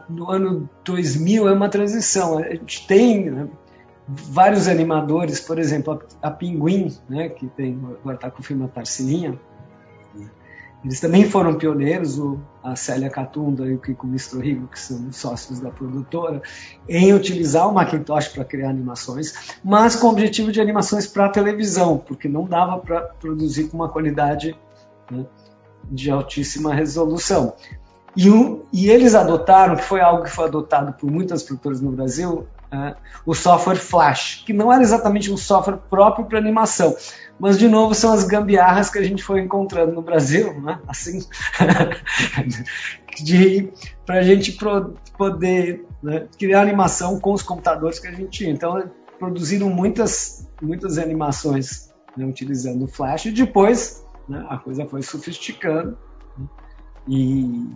no 0.09 0.31
ano 0.31 0.69
2000, 0.85 1.49
é 1.49 1.53
uma 1.53 1.69
transição. 1.69 2.39
A 2.39 2.55
gente 2.55 2.87
tem 2.87 3.31
né, 3.31 3.49
vários 4.09 4.69
animadores, 4.69 5.41
por 5.41 5.59
exemplo, 5.59 6.01
a, 6.23 6.29
a 6.29 6.31
Pinguim, 6.31 6.97
né, 7.09 7.29
que 7.29 7.47
tem, 7.49 7.79
agora 8.01 8.17
está 8.17 8.31
com 8.31 8.41
o 8.41 8.45
filme 8.45 8.65
A 8.65 8.69
Tarsilinha, 8.69 9.39
eles 10.85 11.01
também 11.01 11.29
foram 11.29 11.57
pioneiros, 11.57 12.17
o, 12.17 12.39
a 12.63 12.77
Célia 12.77 13.11
Catunda 13.11 13.67
e 13.67 13.75
o 13.75 13.79
Kiko 13.79 14.07
Mistorrigo, 14.07 14.69
que 14.69 14.79
são 14.79 15.11
sócios 15.11 15.59
da 15.59 15.69
produtora, 15.69 16.41
em 16.89 17.13
utilizar 17.13 17.69
o 17.69 17.75
Macintosh 17.75 18.29
para 18.29 18.45
criar 18.45 18.71
animações, 18.71 19.57
mas 19.65 19.97
com 19.97 20.07
o 20.07 20.11
objetivo 20.11 20.53
de 20.53 20.61
animações 20.61 21.05
para 21.07 21.29
televisão, 21.29 21.99
porque 21.99 22.29
não 22.29 22.45
dava 22.45 22.79
para 22.79 23.01
produzir 23.01 23.65
com 23.65 23.79
uma 23.79 23.89
qualidade 23.89 24.57
né, 25.11 25.27
de 25.91 26.09
altíssima 26.09 26.73
resolução. 26.73 27.55
E, 28.17 28.31
um, 28.31 28.63
e, 28.73 28.89
eles 28.89 29.17
adotaram, 29.17 29.75
que 29.75 29.83
foi 29.83 30.01
algo 30.01 30.23
que 30.23 30.31
foi 30.31 30.45
adotado 30.45 30.93
por 30.93 31.11
muitas 31.11 31.43
produtoras 31.43 31.81
no 31.81 31.91
Brasil, 31.91 32.47
uh, 32.73 32.97
o 33.25 33.35
software 33.35 33.77
Flash, 33.77 34.43
que 34.47 34.53
não 34.53 34.73
era 34.73 34.83
exatamente 34.83 35.31
um 35.31 35.37
software 35.37 35.79
próprio 35.91 36.27
para 36.27 36.39
animação, 36.39 36.97
mas 37.39 37.59
de 37.59 37.69
novo 37.69 37.95
são 37.95 38.13
as 38.13 38.25
gambiarras 38.25 38.91
que 38.91 38.99
a 38.99 39.03
gente 39.03 39.23
foi 39.23 39.41
encontrando 39.41 39.93
no 39.93 40.03
Brasil, 40.03 40.61
né? 40.61 40.81
assim, 40.89 41.21
para 44.05 44.19
a 44.19 44.23
gente 44.23 44.53
pro, 44.53 44.95
poder 45.17 45.87
né, 46.03 46.27
criar 46.39 46.63
animação 46.63 47.21
com 47.21 47.33
os 47.33 47.43
computadores 47.43 47.99
que 47.99 48.09
a 48.09 48.13
gente 48.13 48.31
tinha. 48.31 48.51
Então 48.51 48.91
produziram 49.19 49.69
muitas, 49.69 50.49
muitas 50.61 50.99
animações 50.99 51.93
né, 52.17 52.25
utilizando 52.25 52.85
o 52.85 52.89
Flash 52.89 53.27
e 53.27 53.33
depois 53.33 54.05
né, 54.29 54.45
a 54.49 54.59
coisa 54.59 54.87
foi 54.87 55.03
sofisticando 55.03 55.97
né, 56.39 56.47
e 57.09 57.71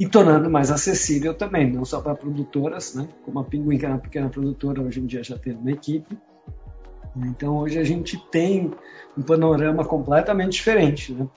e 0.00 0.08
tornando 0.08 0.48
mais 0.48 0.70
acessível 0.70 1.34
também, 1.34 1.70
não 1.70 1.84
só 1.84 2.00
para 2.00 2.14
produtoras, 2.14 2.94
né? 2.94 3.06
como 3.22 3.38
a 3.38 3.44
Pinguim, 3.44 3.76
que 3.76 3.84
é 3.84 3.88
uma 3.90 3.98
pequena 3.98 4.30
produtora, 4.30 4.80
hoje 4.80 4.98
em 4.98 5.04
dia 5.04 5.22
já 5.22 5.36
tem 5.36 5.52
uma 5.52 5.70
equipe. 5.70 6.16
Então 7.14 7.58
hoje 7.58 7.78
a 7.78 7.84
gente 7.84 8.16
tem 8.30 8.72
um 9.14 9.20
panorama 9.20 9.84
completamente 9.84 10.52
diferente, 10.52 11.12
né? 11.12 11.28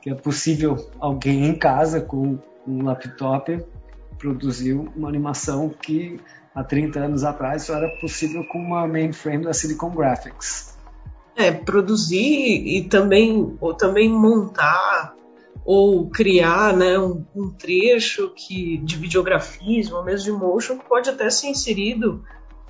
que 0.00 0.08
é 0.08 0.14
possível 0.14 0.88
alguém 0.98 1.44
em 1.44 1.54
casa 1.54 2.00
com 2.00 2.38
um 2.66 2.82
laptop 2.82 3.62
produzir 4.18 4.72
uma 4.72 5.06
animação 5.06 5.68
que 5.68 6.18
há 6.54 6.64
30 6.64 7.00
anos 7.00 7.24
atrás 7.24 7.64
só 7.64 7.74
era 7.74 7.88
possível 8.00 8.42
com 8.44 8.58
uma 8.58 8.88
mainframe 8.88 9.44
da 9.44 9.52
Silicon 9.52 9.90
Graphics. 9.90 10.78
É, 11.36 11.52
produzir 11.52 12.16
e 12.66 12.88
também, 12.88 13.54
ou 13.60 13.74
também 13.74 14.08
montar 14.08 15.14
ou 15.70 16.08
criar 16.08 16.74
né, 16.74 16.98
um, 16.98 17.26
um, 17.36 17.50
trecho 17.50 18.32
que, 18.34 18.78
de 18.78 18.96
videografismo, 18.96 19.96
ou 19.96 20.02
mesmo 20.02 20.32
de 20.32 20.40
motion, 20.40 20.78
pode 20.78 21.10
até 21.10 21.28
ser 21.28 21.48
inserido 21.48 22.24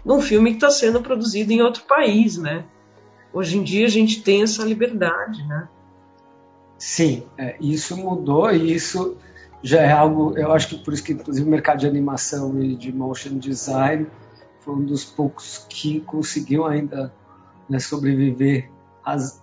num 0.05 0.21
filme 0.21 0.51
que 0.51 0.57
está 0.57 0.69
sendo 0.69 1.01
produzido 1.01 1.53
em 1.53 1.63
outro 1.63 1.85
país, 1.85 2.37
né? 2.37 2.65
Hoje 3.33 3.57
em 3.57 3.63
dia 3.63 3.87
a 3.87 3.89
gente 3.89 4.21
tem 4.21 4.43
essa 4.43 4.65
liberdade, 4.65 5.47
né? 5.47 5.69
Sim, 6.77 7.23
é, 7.39 7.57
isso 7.61 7.97
mudou 7.97 8.51
e 8.51 8.75
isso 8.75 9.17
já 9.63 9.83
é 9.83 9.93
algo, 9.93 10.37
eu 10.37 10.51
acho 10.51 10.69
que 10.69 10.79
por 10.83 10.93
isso 10.93 11.05
que 11.05 11.13
inclusive 11.13 11.47
o 11.47 11.51
mercado 11.51 11.79
de 11.79 11.87
animação 11.87 12.61
e 12.61 12.75
de 12.75 12.93
motion 12.93 13.39
design 13.39 14.09
foi 14.59 14.75
um 14.75 14.85
dos 14.85 15.05
poucos 15.05 15.65
que 15.69 16.01
conseguiu 16.01 16.67
ainda 16.67 17.15
né, 17.71 17.79
sobreviver 17.79 18.69
às, 19.05 19.41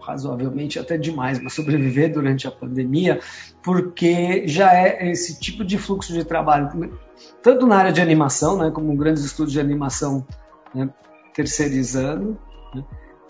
razoavelmente 0.00 0.78
até 0.78 0.96
demais, 0.96 1.40
mas 1.40 1.52
sobreviver 1.52 2.12
durante 2.12 2.46
a 2.46 2.50
pandemia, 2.50 3.20
porque 3.62 4.46
já 4.46 4.74
é 4.74 5.10
esse 5.10 5.38
tipo 5.38 5.64
de 5.64 5.78
fluxo 5.78 6.12
de 6.12 6.24
trabalho, 6.24 6.98
tanto 7.42 7.66
na 7.66 7.76
área 7.76 7.92
de 7.92 8.00
animação, 8.00 8.58
né, 8.58 8.70
como 8.70 8.96
grandes 8.96 9.24
estudos 9.24 9.52
de 9.52 9.60
animação 9.60 10.26
né, 10.74 10.88
terceirizando, 11.32 12.38
né, 12.74 12.84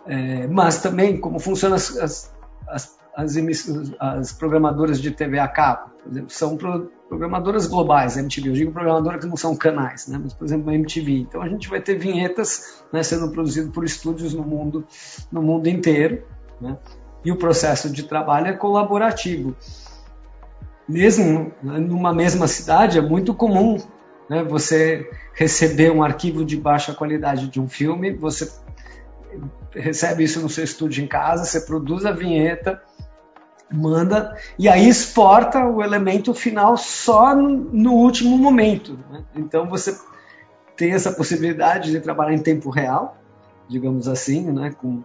é, 0.07 0.47
mas 0.47 0.81
também 0.81 1.19
como 1.19 1.39
funcionam 1.39 1.77
as, 1.77 1.97
as, 1.99 2.35
as, 2.69 2.99
as, 3.17 3.37
as 3.99 4.33
programadoras 4.33 5.01
de 5.01 5.11
TV 5.11 5.39
a 5.39 5.49
cabo, 5.49 5.91
por 6.03 6.11
exemplo, 6.11 6.31
são 6.31 6.57
pro, 6.57 6.91
programadoras 7.09 7.67
globais, 7.67 8.17
MTV. 8.17 8.49
Eu 8.49 8.53
digo 8.53 8.73
programadora 8.73 9.19
que 9.19 9.27
não 9.27 9.37
são 9.37 9.57
canais, 9.57 10.07
né? 10.09 10.19
mas, 10.23 10.35
por 10.35 10.45
exemplo, 10.45 10.71
a 10.71 10.75
MTV. 10.75 11.13
Então 11.13 11.43
a 11.43 11.49
gente 11.49 11.69
vai 11.69 11.81
ter 11.81 11.97
vinhetas 11.97 12.85
né, 12.93 13.03
sendo 13.03 13.31
produzidas 13.31 13.71
por 13.71 13.85
estúdios 13.85 14.35
no 14.35 14.43
mundo, 14.43 14.85
no 15.31 15.43
mundo 15.43 15.69
inteiro. 15.69 16.25
Né? 16.61 16.77
E 17.25 17.33
o 17.33 17.37
processo 17.37 17.89
de 17.91 18.03
trabalho 18.03 18.49
é 18.49 18.53
colaborativo. 18.53 19.57
Mesmo 20.89 21.53
né, 21.63 21.79
numa 21.79 22.13
mesma 22.13 22.47
cidade, 22.47 22.99
é 22.99 23.03
muito 23.03 23.33
comum 23.33 23.79
né, 24.29 24.43
você 24.43 25.09
receber 25.35 25.91
um 25.91 26.03
arquivo 26.03 26.45
de 26.45 26.57
baixa 26.57 26.93
qualidade 26.93 27.49
de 27.49 27.61
um 27.61 27.69
filme, 27.69 28.13
você 28.13 28.51
recebe 29.73 30.25
isso 30.25 30.41
no 30.41 30.49
seu 30.49 30.65
estúdio 30.65 31.03
em 31.03 31.07
casa, 31.07 31.45
você 31.45 31.61
produz 31.61 32.05
a 32.05 32.13
vinheta, 32.13 32.81
manda 33.75 34.37
e 34.59 34.69
aí 34.69 34.89
exporta 34.89 35.65
o 35.65 35.83
elemento 35.83 36.33
final 36.33 36.77
só 36.77 37.35
no 37.35 37.93
último 37.93 38.37
momento. 38.39 38.99
Né? 39.11 39.25
Então 39.35 39.69
você 39.69 39.99
tem 40.77 40.93
essa 40.93 41.13
possibilidade 41.13 41.91
de 41.91 42.01
trabalhar 42.01 42.35
em 42.35 42.43
tempo 42.43 42.71
real, 42.71 43.17
digamos 43.69 44.09
assim, 44.09 44.51
né? 44.51 44.73
com, 44.73 45.03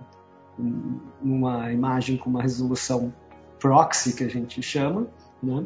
uma 1.21 1.71
imagem 1.71 2.17
com 2.17 2.29
uma 2.29 2.41
resolução 2.41 3.13
proxy 3.60 4.13
que 4.13 4.23
a 4.25 4.29
gente 4.29 4.62
chama, 4.62 5.08
né? 5.41 5.63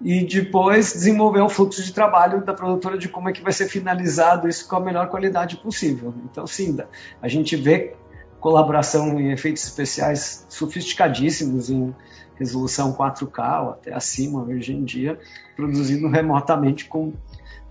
e 0.00 0.24
depois 0.24 0.92
desenvolver 0.92 1.40
um 1.40 1.48
fluxo 1.48 1.82
de 1.82 1.92
trabalho 1.92 2.44
da 2.44 2.52
produtora 2.52 2.98
de 2.98 3.08
como 3.08 3.28
é 3.28 3.32
que 3.32 3.42
vai 3.42 3.52
ser 3.52 3.68
finalizado 3.68 4.48
isso 4.48 4.68
com 4.68 4.76
a 4.76 4.80
melhor 4.80 5.08
qualidade 5.08 5.56
possível. 5.56 6.12
Então, 6.24 6.46
sim, 6.46 6.76
a 7.22 7.28
gente 7.28 7.54
vê 7.54 7.94
colaboração 8.40 9.18
em 9.18 9.32
efeitos 9.32 9.64
especiais 9.64 10.44
sofisticadíssimos 10.50 11.70
em 11.70 11.94
resolução 12.36 12.92
4K 12.92 13.62
ou 13.62 13.70
até 13.70 13.94
acima 13.94 14.42
hoje 14.42 14.74
em 14.74 14.84
dia, 14.84 15.18
produzido 15.56 16.08
remotamente 16.08 16.86
com 16.86 17.12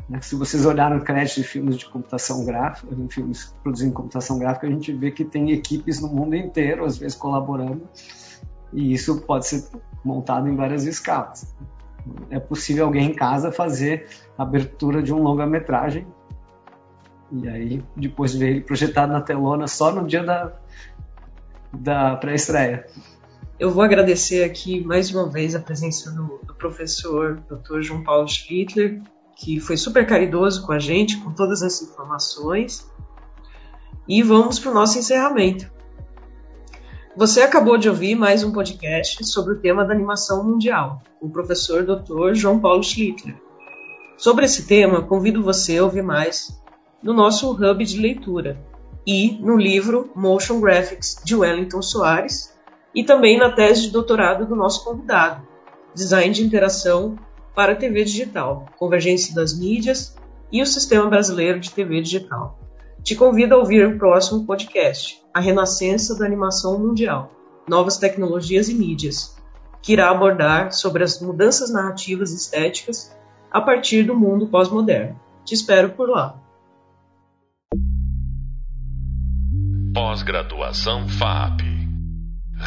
né, 0.10 0.20
se 0.22 0.36
vocês 0.36 0.66
olharem 0.66 1.00
créditos 1.00 1.36
de 1.36 1.44
filmes 1.44 1.78
de 1.78 1.86
computação 1.86 2.44
gráfica, 2.44 2.94
filmes 3.10 3.56
produzindo 3.64 3.94
computação 3.94 4.38
gráfica, 4.38 4.68
a 4.68 4.70
gente 4.70 4.92
vê 4.92 5.12
que 5.12 5.24
tem 5.24 5.52
equipes 5.52 6.02
no 6.02 6.10
mundo 6.10 6.36
inteiro, 6.36 6.84
às 6.84 6.98
vezes 6.98 7.16
colaborando, 7.16 7.88
e 8.74 8.92
isso 8.92 9.22
pode 9.22 9.48
ser 9.48 9.66
montado 10.04 10.50
em 10.50 10.56
várias 10.56 10.86
escalas. 10.86 11.56
É 12.30 12.40
possível 12.40 12.86
alguém 12.86 13.12
em 13.12 13.14
casa 13.14 13.52
fazer 13.52 14.08
a 14.38 14.44
abertura 14.44 15.02
de 15.02 15.14
um 15.14 15.24
longa-metragem 15.24 16.06
e 17.32 17.48
aí 17.48 17.84
depois 17.96 18.36
ver 18.36 18.50
ele 18.50 18.62
projetado 18.62 19.12
na 19.12 19.22
telona 19.22 19.68
só 19.68 19.92
no 19.92 20.06
dia 20.06 20.24
da, 20.24 20.54
da 21.74 22.16
pré-estreia. 22.18 22.86
Eu 23.60 23.70
vou 23.70 23.84
agradecer 23.84 24.44
aqui 24.44 24.84
mais 24.84 25.14
uma 25.14 25.30
vez 25.30 25.54
a 25.54 25.60
presença 25.60 26.12
do, 26.12 26.40
do 26.44 26.56
professor 26.56 27.40
Dr. 27.48 27.82
João 27.82 28.04
Paulo 28.04 28.28
Schlittler, 28.28 29.00
que 29.36 29.60
foi 29.60 29.78
super 29.78 30.08
caridoso 30.08 30.66
com 30.66 30.72
a 30.72 30.80
gente, 30.80 31.18
com 31.18 31.32
todas 31.32 31.62
as 31.62 31.80
informações. 31.82 32.92
E 34.08 34.24
vamos 34.24 34.58
para 34.58 34.72
o 34.72 34.74
nosso 34.74 34.98
encerramento. 34.98 35.72
Você 37.16 37.42
acabou 37.42 37.78
de 37.78 37.88
ouvir 37.88 38.16
mais 38.16 38.44
um 38.44 38.52
podcast 38.52 39.24
sobre 39.24 39.54
o 39.54 39.60
tema 39.60 39.86
da 39.86 39.94
animação 39.94 40.44
mundial, 40.44 41.04
com 41.20 41.28
o 41.28 41.32
professor 41.32 41.86
Dr. 41.86 42.34
João 42.34 42.60
Paulo 42.60 42.84
Schlittler. 42.84 43.40
Sobre 44.18 44.46
esse 44.46 44.66
tema, 44.66 45.04
convido 45.04 45.44
você 45.44 45.78
a 45.78 45.84
ouvir 45.84 46.02
mais 46.02 46.60
no 47.04 47.14
nosso 47.14 47.52
hub 47.52 47.86
de 47.86 48.00
leitura 48.00 48.60
e 49.06 49.38
no 49.42 49.56
livro 49.56 50.10
Motion 50.16 50.60
Graphics 50.60 51.22
de 51.24 51.36
Wellington 51.36 51.82
Soares, 51.84 52.53
e 52.94 53.04
também 53.04 53.38
na 53.38 53.52
tese 53.52 53.84
de 53.84 53.92
doutorado 53.92 54.46
do 54.46 54.56
nosso 54.56 54.84
convidado, 54.84 55.46
Design 55.96 56.34
de 56.34 56.44
Interação 56.44 57.18
para 57.56 57.76
TV 57.76 58.04
Digital, 58.04 58.66
Convergência 58.78 59.34
das 59.34 59.58
Mídias 59.58 60.16
e 60.52 60.62
o 60.62 60.66
Sistema 60.66 61.10
Brasileiro 61.10 61.60
de 61.60 61.72
TV 61.72 62.02
Digital. 62.02 62.60
Te 63.04 63.16
convido 63.16 63.56
a 63.56 63.58
ouvir 63.58 63.86
o 63.86 63.98
próximo 63.98 64.46
podcast, 64.46 65.22
A 65.34 65.40
Renascença 65.40 66.18
da 66.18 66.26
Animação 66.26 66.80
Mundial, 66.80 67.32
Novas 67.68 67.98
Tecnologias 67.98 68.70
e 68.70 68.74
Mídias, 68.74 69.36
que 69.82 69.94
irá 69.94 70.10
abordar 70.10 70.72
sobre 70.72 71.04
as 71.04 71.20
mudanças 71.20 71.72
narrativas 71.72 72.32
e 72.32 72.36
estéticas 72.36 73.16
a 73.52 73.60
partir 73.60 74.04
do 74.04 74.16
mundo 74.16 74.48
pós-moderno. 74.48 75.20
Te 75.44 75.54
espero 75.54 75.90
por 75.90 76.10
lá. 76.10 76.40
Pós-graduação 79.94 81.08
FAP 81.08 81.73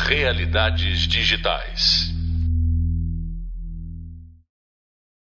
Realidades 0.05 1.07
digitais. 1.09 2.16